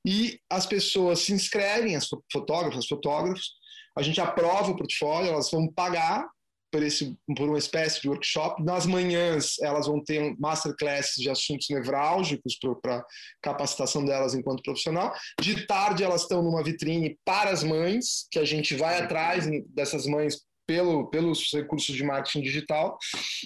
[0.06, 3.54] E as pessoas se inscrevem, as fotógrafas, fotógrafos,
[3.96, 6.28] a gente aprova o portfólio, elas vão pagar
[6.74, 8.64] por, esse, por uma espécie de workshop.
[8.64, 13.06] Nas manhãs, elas vão ter masterclasses de assuntos nevrálgicos para
[13.42, 15.14] capacitação delas enquanto profissional.
[15.40, 20.08] De tarde, elas estão numa vitrine para as mães, que a gente vai atrás dessas
[20.08, 20.42] mães
[20.74, 22.98] pelo, pelos recursos de marketing digital.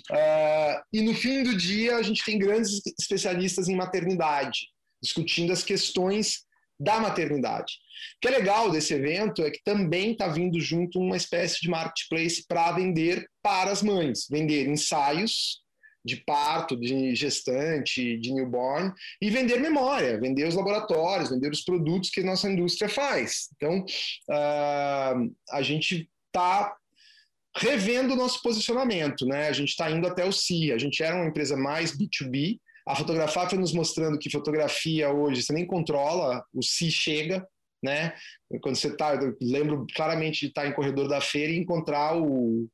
[0.09, 4.69] Uh, e no fim do dia, a gente tem grandes especialistas em maternidade,
[5.03, 6.45] discutindo as questões
[6.79, 7.73] da maternidade.
[8.15, 11.69] O que é legal desse evento é que também está vindo junto uma espécie de
[11.69, 15.61] marketplace para vender para as mães, vender ensaios
[16.05, 22.09] de parto, de gestante, de newborn, e vender memória, vender os laboratórios, vender os produtos
[22.09, 23.49] que a nossa indústria faz.
[23.57, 23.83] Então,
[24.29, 26.73] uh, a gente está
[27.57, 29.47] revendo o nosso posicionamento, né?
[29.47, 30.75] A gente está indo até o CIA.
[30.75, 32.59] A gente era uma empresa mais B2B.
[32.88, 37.45] A Fotografar foi nos mostrando que fotografia hoje você nem controla, o si chega,
[37.84, 38.13] né?
[38.61, 42.67] Quando você está, eu lembro claramente de estar em corredor da feira e encontrar o,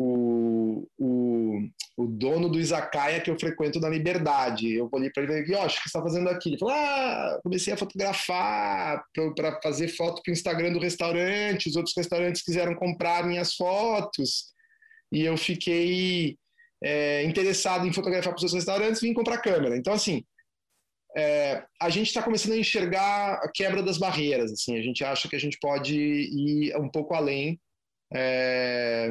[0.00, 4.72] o, o, o dono do izakaya que eu frequento na Liberdade.
[4.72, 6.50] Eu olhei para ele e falei, o que você está fazendo aqui?
[6.50, 9.02] Ele falou, ah, comecei a fotografar
[9.34, 14.52] para fazer foto para o Instagram do restaurante, os outros restaurantes quiseram comprar minhas fotos,
[15.10, 16.38] e eu fiquei
[16.84, 19.76] é, interessado em fotografar para os restaurantes e vim comprar câmera.
[19.76, 20.22] Então, assim,
[21.16, 24.52] é, a gente está começando a enxergar a quebra das barreiras.
[24.52, 27.58] Assim, a gente acha que a gente pode ir um pouco além
[28.14, 29.10] é,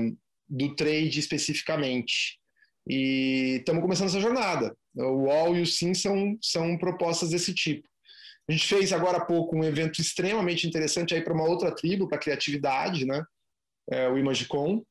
[0.50, 2.40] do trade especificamente.
[2.88, 4.76] E estamos começando essa jornada.
[4.96, 7.88] O UOL e o SIM são, são propostas desse tipo.
[8.50, 12.08] A gente fez agora há pouco um evento extremamente interessante aí para uma outra tribo,
[12.08, 13.22] para criatividade, né?
[13.92, 14.84] É, o Imagicon,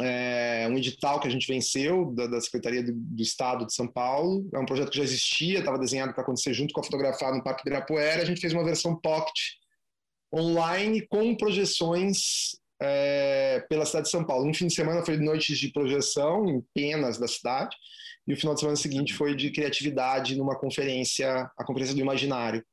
[0.00, 3.86] é um edital que a gente venceu da, da Secretaria do, do, Estado de São
[3.86, 4.48] Paulo.
[4.52, 7.44] É um projeto que já existia, estava desenhado para acontecer junto com a Fotografar no
[7.44, 8.22] Parque Ibirapuera.
[8.22, 9.38] A gente fez uma versão pocket
[10.34, 14.48] online com projeções é, pela cidade de São Paulo.
[14.48, 17.76] Um fim de semana foi noites de projeção em penas da cidade
[18.26, 22.64] e o final de semana seguinte foi de criatividade numa conferência, a Conferência do Imaginário.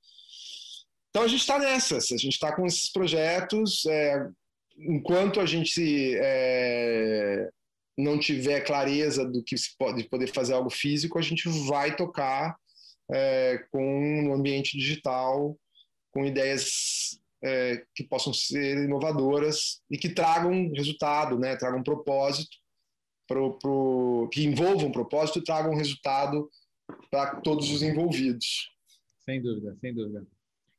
[1.09, 3.85] Então a gente está nessas, a gente está com esses projetos.
[3.85, 4.27] É,
[4.77, 7.49] enquanto a gente é,
[7.97, 12.55] não tiver clareza do que se pode poder fazer algo físico, a gente vai tocar
[13.11, 15.57] é, com no ambiente digital,
[16.11, 21.55] com ideias é, que possam ser inovadoras e que tragam resultado, né?
[21.55, 22.55] Tragam propósito,
[23.27, 26.49] pro, pro, que envolvam propósito e tragam resultado
[27.09, 28.69] para todos os envolvidos.
[29.19, 30.25] Sem dúvida, sem dúvida.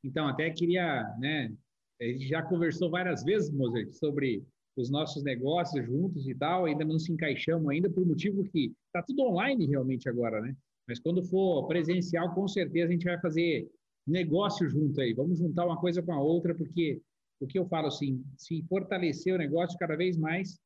[0.04, 1.52] Então, até queria, né,
[2.00, 4.44] a gente já conversou várias vezes, Mozart, sobre
[4.76, 9.02] os nossos negócios juntos e tal, ainda não se encaixamos ainda por motivo que está
[9.02, 10.56] tudo online realmente agora, né?
[10.88, 13.70] Mas quando for presencial, com certeza a gente vai fazer
[14.06, 15.12] negócio junto aí.
[15.12, 17.00] Vamos juntar uma coisa com a outra, porque
[17.40, 20.58] o que eu falo assim, se fortalecer o negócio cada vez mais,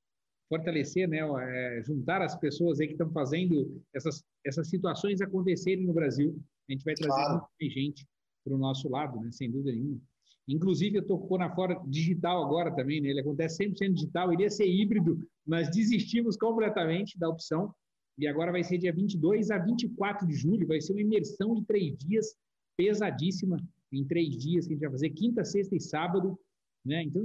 [0.48, 5.92] fortalecer, né, é, juntar as pessoas aí que estão fazendo essas, essas situações acontecerem no
[5.92, 6.38] Brasil,
[6.68, 7.46] a gente vai trazer claro.
[7.60, 8.06] mais gente
[8.44, 10.00] para o nosso lado, né, sem dúvida nenhuma.
[10.48, 13.08] Inclusive, eu estou com na fora digital agora também, né?
[13.08, 17.74] ele acontece 100% digital, iria ser híbrido, mas desistimos completamente da opção.
[18.16, 21.64] E agora vai ser dia 22 a 24 de julho, vai ser uma imersão de
[21.64, 22.34] três dias,
[22.76, 23.56] pesadíssima,
[23.92, 26.38] em três dias, que a gente vai fazer quinta, sexta e sábado.
[26.84, 27.02] Né?
[27.04, 27.22] Então,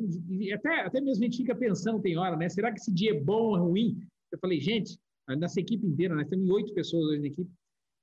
[0.53, 2.49] até, até mesmo a gente fica pensando, tem hora, né?
[2.49, 3.99] Será que esse dia é bom ou ruim?
[4.31, 4.97] Eu falei, gente,
[5.37, 7.49] nossa equipe inteira, nós temos oito pessoas hoje na equipe,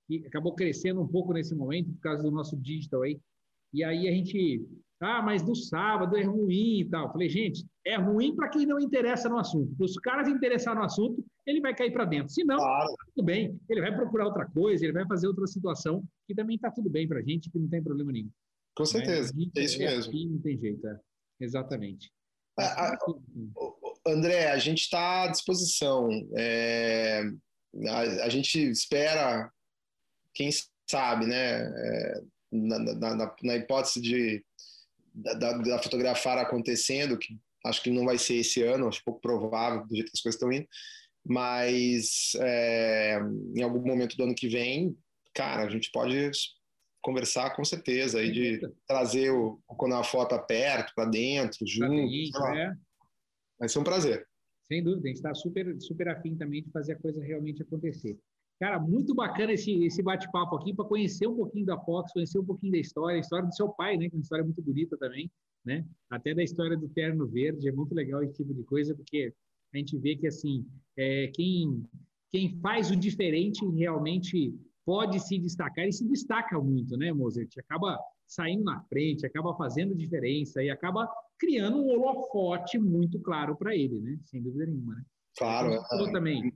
[0.07, 3.19] que acabou crescendo um pouco nesse momento, por causa do nosso digital aí.
[3.73, 4.65] E aí a gente
[5.01, 7.13] ah, mas no sábado é ruim e tal.
[7.13, 9.75] Falei, gente, é ruim para quem não interessa no assunto.
[9.77, 12.33] Se os caras interessar no assunto, ele vai cair para dentro.
[12.33, 12.95] Se não, claro.
[13.19, 13.61] Tudo bem.
[13.69, 17.09] Ele vai procurar outra coisa, ele vai fazer outra situação, que também está tudo bem
[17.09, 18.31] para a gente, que não tem problema nenhum.
[18.77, 20.13] Com certeza, é, é isso é mesmo.
[20.13, 21.01] Assim, não tem jeito, é.
[21.41, 22.13] exatamente.
[22.57, 22.99] A, a,
[24.07, 26.09] André, a gente está à disposição.
[26.37, 27.25] É,
[27.89, 29.51] a, a, gente espera,
[30.33, 30.51] quem
[30.89, 31.63] sabe, né?
[31.63, 32.23] É,
[32.53, 34.45] na, na, na, na hipótese de
[35.13, 37.37] da, da, fotografar acontecendo, que
[37.67, 40.37] acho que não vai ser esse ano, acho pouco provável do jeito que as coisas
[40.37, 40.69] estão indo,
[41.29, 43.21] mas é,
[43.55, 44.97] em algum momento do ano que vem,
[45.35, 46.31] cara, a gente pode
[47.03, 51.93] conversar com certeza aí de trazer o, a foto perto, para dentro, junto.
[52.55, 52.75] É.
[53.59, 54.27] Vai ser um prazer.
[54.67, 58.19] Sem dúvida, a gente está super, super afim também de fazer a coisa realmente acontecer.
[58.59, 62.45] Cara, muito bacana esse, esse bate-papo aqui para conhecer um pouquinho da Fox, conhecer um
[62.45, 64.09] pouquinho da história, a história do seu pai, né?
[64.09, 65.31] Que é uma história muito bonita também,
[65.65, 65.85] né?
[66.11, 69.33] Até da história do terno verde, é muito legal esse tipo de coisa, porque
[69.73, 70.67] a gente vê que, assim,
[70.97, 71.85] é, quem,
[72.31, 74.55] quem faz o diferente realmente
[74.85, 77.57] pode se destacar e se destaca muito, né, Mozart?
[77.59, 81.09] Acaba saindo na frente, acaba fazendo diferença e acaba
[81.39, 84.19] criando um holofote muito claro para ele, né?
[84.25, 85.05] Sem dúvida nenhuma, né?
[85.37, 85.83] Claro.
[85.89, 86.53] Falou também.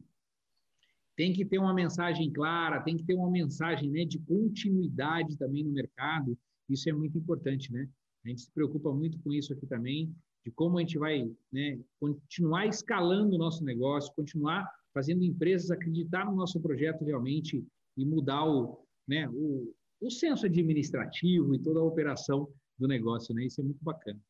[1.17, 5.63] Tem que ter uma mensagem clara, tem que ter uma mensagem né, de continuidade também
[5.63, 6.37] no mercado.
[6.69, 7.89] Isso é muito importante, né?
[8.25, 11.79] A gente se preocupa muito com isso aqui também, de como a gente vai né,
[12.01, 17.65] continuar escalando o nosso negócio, continuar fazendo empresas acreditar no nosso projeto realmente
[17.97, 22.49] e mudar o, né, o, o senso administrativo e toda a operação
[22.79, 23.45] do negócio, né?
[23.45, 24.21] Isso é muito bacana.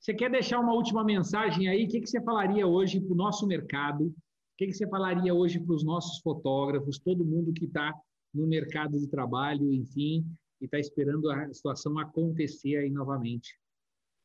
[0.00, 1.84] Você quer deixar uma última mensagem aí?
[1.84, 4.06] O que, que você falaria hoje para o nosso mercado?
[4.06, 4.14] O
[4.56, 7.92] que, que você falaria hoje para os nossos fotógrafos, todo mundo que está
[8.32, 10.24] no mercado de trabalho, enfim,
[10.60, 13.58] e está esperando a situação acontecer aí novamente,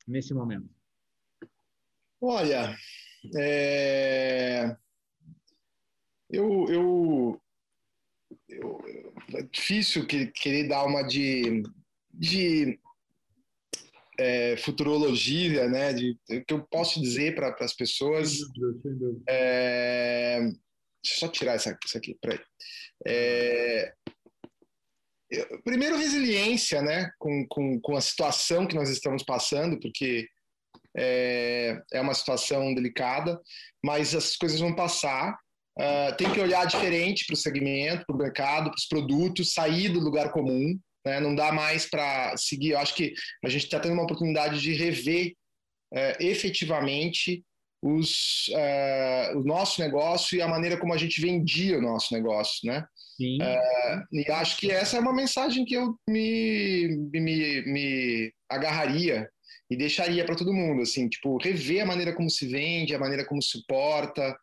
[0.08, 0.70] nesse momento?
[2.22, 2.78] Olha,
[3.36, 4.76] é...
[6.30, 7.42] eu, eu,
[8.48, 8.82] eu,
[9.36, 11.64] é difícil que, querer dar uma de,
[12.14, 12.80] de
[14.18, 15.94] é, futurologia, né?
[15.94, 16.18] De,
[16.48, 18.40] que eu posso dizer para as pessoas.
[19.28, 20.56] É, deixa
[21.16, 22.40] eu só tirar isso aqui, peraí.
[23.06, 23.94] É,
[25.64, 27.10] primeiro, resiliência, né?
[27.18, 30.28] Com, com, com a situação que nós estamos passando, porque
[30.96, 33.40] é, é uma situação delicada,
[33.84, 35.38] mas as coisas vão passar.
[35.80, 39.90] Uh, tem que olhar diferente para o segmento, para o mercado, para os produtos, sair
[39.90, 40.80] do lugar comum.
[41.06, 41.20] Né?
[41.20, 42.72] Não dá mais para seguir.
[42.72, 45.34] Eu acho que a gente está tendo uma oportunidade de rever
[45.94, 47.44] uh, efetivamente
[47.82, 52.60] os, uh, o nosso negócio e a maneira como a gente vendia o nosso negócio,
[52.64, 52.86] né?
[53.16, 53.38] Sim.
[53.42, 59.30] Uh, e acho que essa é uma mensagem que eu me, me, me agarraria
[59.70, 63.26] e deixaria para todo mundo, assim, tipo, rever a maneira como se vende, a maneira
[63.26, 64.36] como se porta.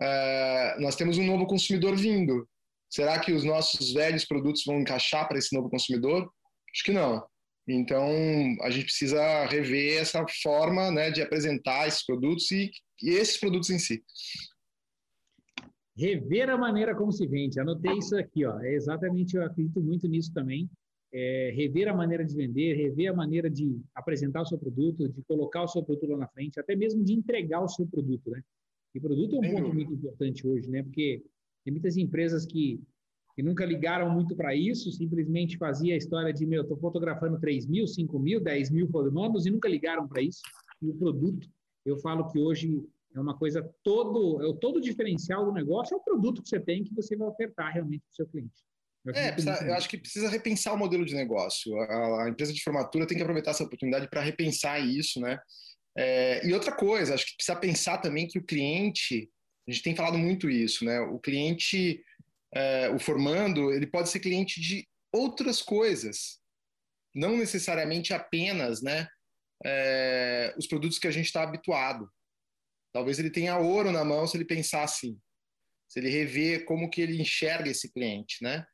[0.00, 2.48] Uh, nós temos um novo consumidor vindo.
[2.90, 6.30] Será que os nossos velhos produtos vão encaixar para esse novo consumidor?
[6.72, 7.24] Acho que não.
[7.66, 8.06] Então,
[8.62, 12.70] a gente precisa rever essa forma né, de apresentar esses produtos e,
[13.02, 14.02] e esses produtos em si.
[15.96, 17.60] Rever a maneira como se vende.
[17.60, 18.58] Anotei isso aqui, ó.
[18.60, 20.68] É exatamente, eu acredito muito nisso também.
[21.12, 25.22] É, rever a maneira de vender, rever a maneira de apresentar o seu produto, de
[25.22, 28.42] colocar o seu produto lá na frente, até mesmo de entregar o seu produto, né?
[28.92, 30.82] E produto é um ponto muito importante hoje, né?
[30.82, 31.22] Porque
[31.64, 32.80] tem muitas empresas que,
[33.36, 37.66] que nunca ligaram muito para isso, simplesmente fazia a história de, meu, estou fotografando 3
[37.66, 40.42] mil, 5 mil, 10 mil formandos e nunca ligaram para isso.
[40.82, 41.48] E o produto,
[41.86, 42.84] eu falo que hoje
[43.14, 46.58] é uma coisa todo, é o todo diferencial do negócio é o produto que você
[46.58, 48.62] tem que você vai ofertar realmente para o seu cliente.
[49.04, 51.78] Eu é, precisa, eu acho que precisa repensar o modelo de negócio.
[51.78, 55.38] A, a, empresa de formatura tem que aproveitar essa oportunidade para repensar isso, né?
[55.96, 59.30] É, e outra coisa, acho que precisa pensar também que o cliente,
[59.68, 61.00] a gente tem falado muito isso, né?
[61.00, 62.02] O cliente,
[62.54, 66.40] é, o formando, ele pode ser cliente de outras coisas,
[67.14, 69.06] não necessariamente apenas, né?
[69.64, 72.10] É, os produtos que a gente está habituado.
[72.94, 75.18] Talvez ele tenha ouro na mão se ele pensar assim,
[75.88, 78.64] se ele rever como que ele enxerga esse cliente, né?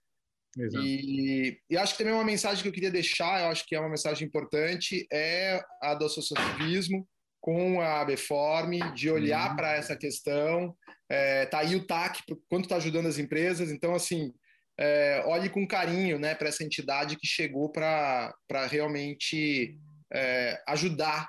[0.58, 0.84] Exato.
[0.84, 3.80] E, e acho que também uma mensagem que eu queria deixar, eu acho que é
[3.80, 7.08] uma mensagem importante, é a do associativismo
[7.40, 9.56] com a Beform, de olhar uhum.
[9.56, 10.76] para essa questão.
[11.08, 13.70] É, tá aí o TAC, quanto está ajudando as empresas.
[13.70, 14.34] Então, assim,
[14.78, 18.34] é, olhe com carinho né, para essa entidade que chegou para
[18.68, 19.78] realmente
[20.12, 21.26] é, ajudar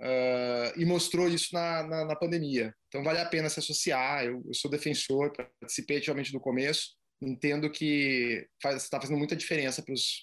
[0.00, 2.74] uh, e mostrou isso na, na, na, pandemia.
[2.88, 4.24] Então, vale a pena se associar.
[4.24, 9.82] Eu, eu sou defensor, participei ativamente do começo entendo que está fazendo muita diferença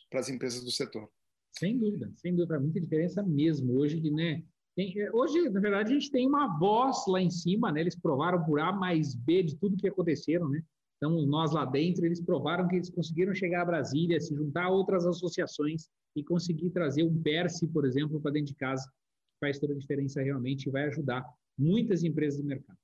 [0.10, 1.10] para as empresas do setor.
[1.57, 3.77] Sem dúvida, sem dúvida, muita diferença mesmo.
[3.77, 4.43] Hoje, né?
[4.76, 7.81] Tem, é, hoje, na verdade, a gente tem uma voz lá em cima, né?
[7.81, 10.61] Eles provaram por A mais B de tudo que aconteceram, né?
[10.97, 14.69] Então, nós lá dentro, eles provaram que eles conseguiram chegar a Brasília, se juntar a
[14.69, 18.89] outras associações e conseguir trazer um Perse, por exemplo, para dentro de casa,
[19.40, 21.26] faz toda a diferença realmente e vai ajudar
[21.57, 22.78] muitas empresas do mercado.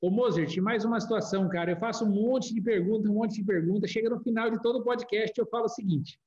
[0.00, 1.72] Ô Mozart, mais uma situação, cara.
[1.72, 3.90] Eu faço um monte de perguntas, um monte de perguntas.
[3.90, 6.20] Chega no final de todo o podcast, eu falo o seguinte.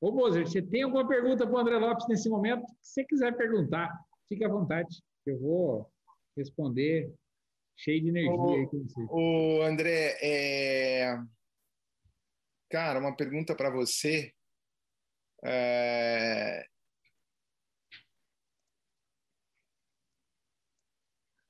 [0.00, 2.66] Ô Mozart, você tem alguma pergunta para o André Lopes nesse momento?
[2.82, 3.90] Se você quiser perguntar,
[4.28, 5.02] fique à vontade.
[5.24, 5.90] Eu vou
[6.36, 7.10] responder
[7.74, 9.06] cheio de energia aí com você.
[9.08, 11.18] Ô André, é...
[12.68, 14.30] cara, uma pergunta para você.
[15.42, 16.66] É...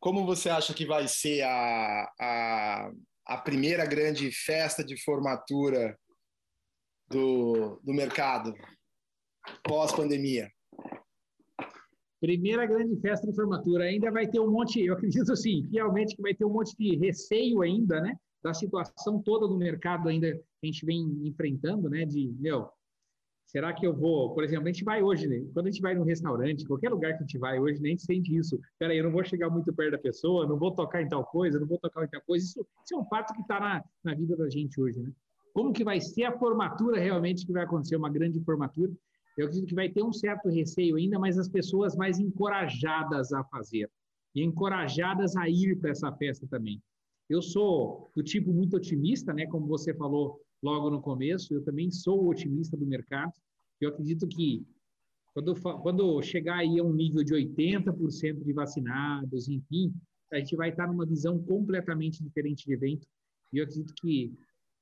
[0.01, 2.93] Como você acha que vai ser a, a,
[3.27, 5.99] a primeira grande festa de formatura
[7.09, 8.55] do, do mercado
[9.65, 10.51] pós-pandemia?
[12.21, 13.85] Primeira grande festa de formatura.
[13.85, 16.97] Ainda vai ter um monte, eu acredito assim, realmente que vai ter um monte de
[16.97, 18.17] receio ainda, né?
[18.43, 22.05] Da situação toda do mercado ainda que a gente vem enfrentando, né?
[22.05, 22.71] De, meu,
[23.47, 25.47] Será que eu vou, por exemplo, a gente vai hoje, né?
[25.55, 28.37] quando a gente vai num restaurante, qualquer lugar que a gente vai hoje, nem sente
[28.37, 28.59] isso.
[28.79, 31.61] Peraí, eu não vou chegar muito perto da pessoa, não vou tocar em tal coisa,
[31.61, 32.45] não vou tocar em tal coisa.
[32.45, 35.13] Isso, isso é um fato que está na, na vida da gente hoje, né?
[35.55, 38.93] Como que vai ser a formatura realmente que vai acontecer, uma grande formatura?
[39.39, 43.45] Eu acredito que vai ter um certo receio ainda, mas as pessoas mais encorajadas a
[43.45, 43.89] fazer
[44.35, 46.83] e encorajadas a ir para essa festa também.
[47.29, 49.47] Eu sou do tipo muito otimista, né?
[49.47, 53.33] Como você falou logo no começo, eu também sou otimista do mercado.
[53.81, 54.67] Eu acredito que
[55.35, 59.93] quando, quando chegar aí a um nível de 80% de vacinados, enfim,
[60.33, 63.07] a gente vai estar numa visão completamente diferente de evento.
[63.53, 64.33] E eu acredito que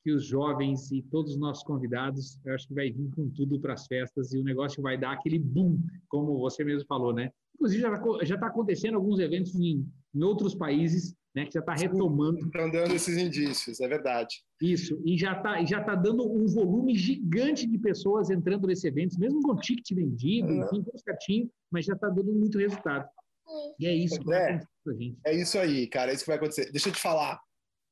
[0.04, 3.58] que os jovens e todos os nossos convidados, eu acho que vai vir com tudo
[3.58, 7.32] para as festas e o negócio vai dar aquele boom, como você mesmo falou, né?
[7.54, 7.82] Inclusive,
[8.22, 12.38] já está acontecendo alguns eventos em, em outros países, né, que já está retomando.
[12.38, 14.42] Estão dando esses indícios, é verdade.
[14.62, 19.18] Isso, e já está já tá dando um volume gigante de pessoas entrando nesse evento,
[19.18, 20.64] mesmo com ticket vendido, uhum.
[20.64, 23.08] enfim, tudo certinho, mas já está dando muito resultado.
[23.78, 25.18] E é isso que vai a gente.
[25.26, 26.70] É isso aí, cara, é isso que vai acontecer.
[26.70, 27.40] Deixa eu te falar,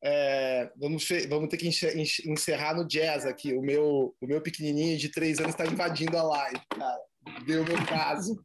[0.02, 3.52] é, vamos, vamos ter que encerrar no jazz aqui.
[3.54, 7.00] O meu, o meu pequenininho de três anos está invadindo a live, cara.
[7.46, 8.42] Deu meu caso.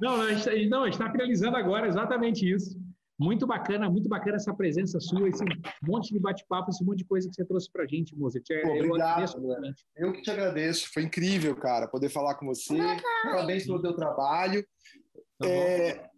[0.00, 2.78] Não, a gente, não, está finalizando agora exatamente isso.
[3.20, 5.44] Muito bacana, muito bacana essa presença sua, esse
[5.82, 8.48] monte de bate-papo, esse monte de coisa que você trouxe para a gente, Mozart.
[8.50, 9.38] É, Pô, eu agradeço.
[9.94, 10.90] Eu que te agradeço.
[10.90, 12.78] Foi incrível, cara, poder falar com você.
[13.22, 14.66] Parabéns pelo teu trabalho.
[15.38, 16.08] Tá é,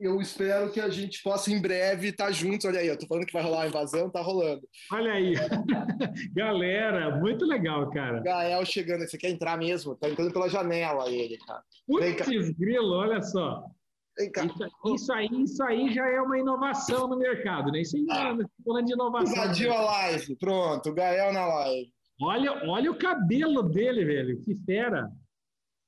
[0.00, 2.64] eu espero que a gente possa em breve estar tá juntos.
[2.64, 4.66] Olha aí, eu tô falando que vai rolar a invasão, tá rolando.
[4.90, 5.34] Olha aí.
[6.34, 8.20] Galera, muito legal, cara.
[8.20, 9.94] Gael chegando, você quer entrar mesmo?
[9.94, 11.62] Tá entrando pela janela ele, cara.
[11.86, 13.66] Putz, grilo, olha só.
[14.94, 17.80] Isso, aí, isso aí já é uma inovação no mercado, né?
[17.80, 19.32] Isso aí ah, falando de inovação.
[19.32, 21.92] Invadiu a live, pronto, o Gael na live.
[22.22, 25.10] Olha, olha o cabelo dele, velho, que fera.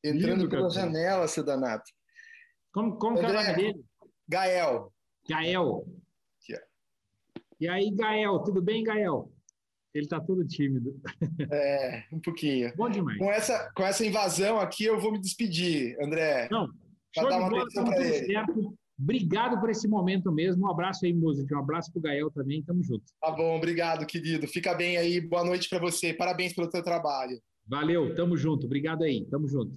[0.05, 0.71] Entrando Lindo, pela cabelo.
[0.71, 1.83] janela, seu danado.
[2.73, 3.85] Como, como André, que é o nome dele?
[4.29, 4.93] Gael.
[5.29, 5.87] Gael.
[7.63, 9.31] E aí, Gael, tudo bem, Gael?
[9.95, 11.01] Ele tá todo tímido.
[11.53, 12.73] É, um pouquinho.
[12.75, 13.17] Bom demais.
[13.19, 16.49] Com essa, com essa invasão aqui, eu vou me despedir, André.
[16.51, 16.69] Não,
[17.15, 18.27] show dar uma bola, atenção para ele.
[18.27, 18.75] Certo.
[19.01, 20.67] Obrigado por esse momento mesmo.
[20.67, 21.57] Um abraço aí, música.
[21.57, 22.63] Um abraço pro Gael também.
[22.63, 23.05] Tamo junto.
[23.21, 24.47] Tá bom, obrigado, querido.
[24.47, 25.21] Fica bem aí.
[25.21, 26.13] Boa noite para você.
[26.13, 27.41] Parabéns pelo teu trabalho.
[27.67, 28.67] Valeu, tamo junto.
[28.67, 29.25] Obrigado aí.
[29.31, 29.71] Tamo junto.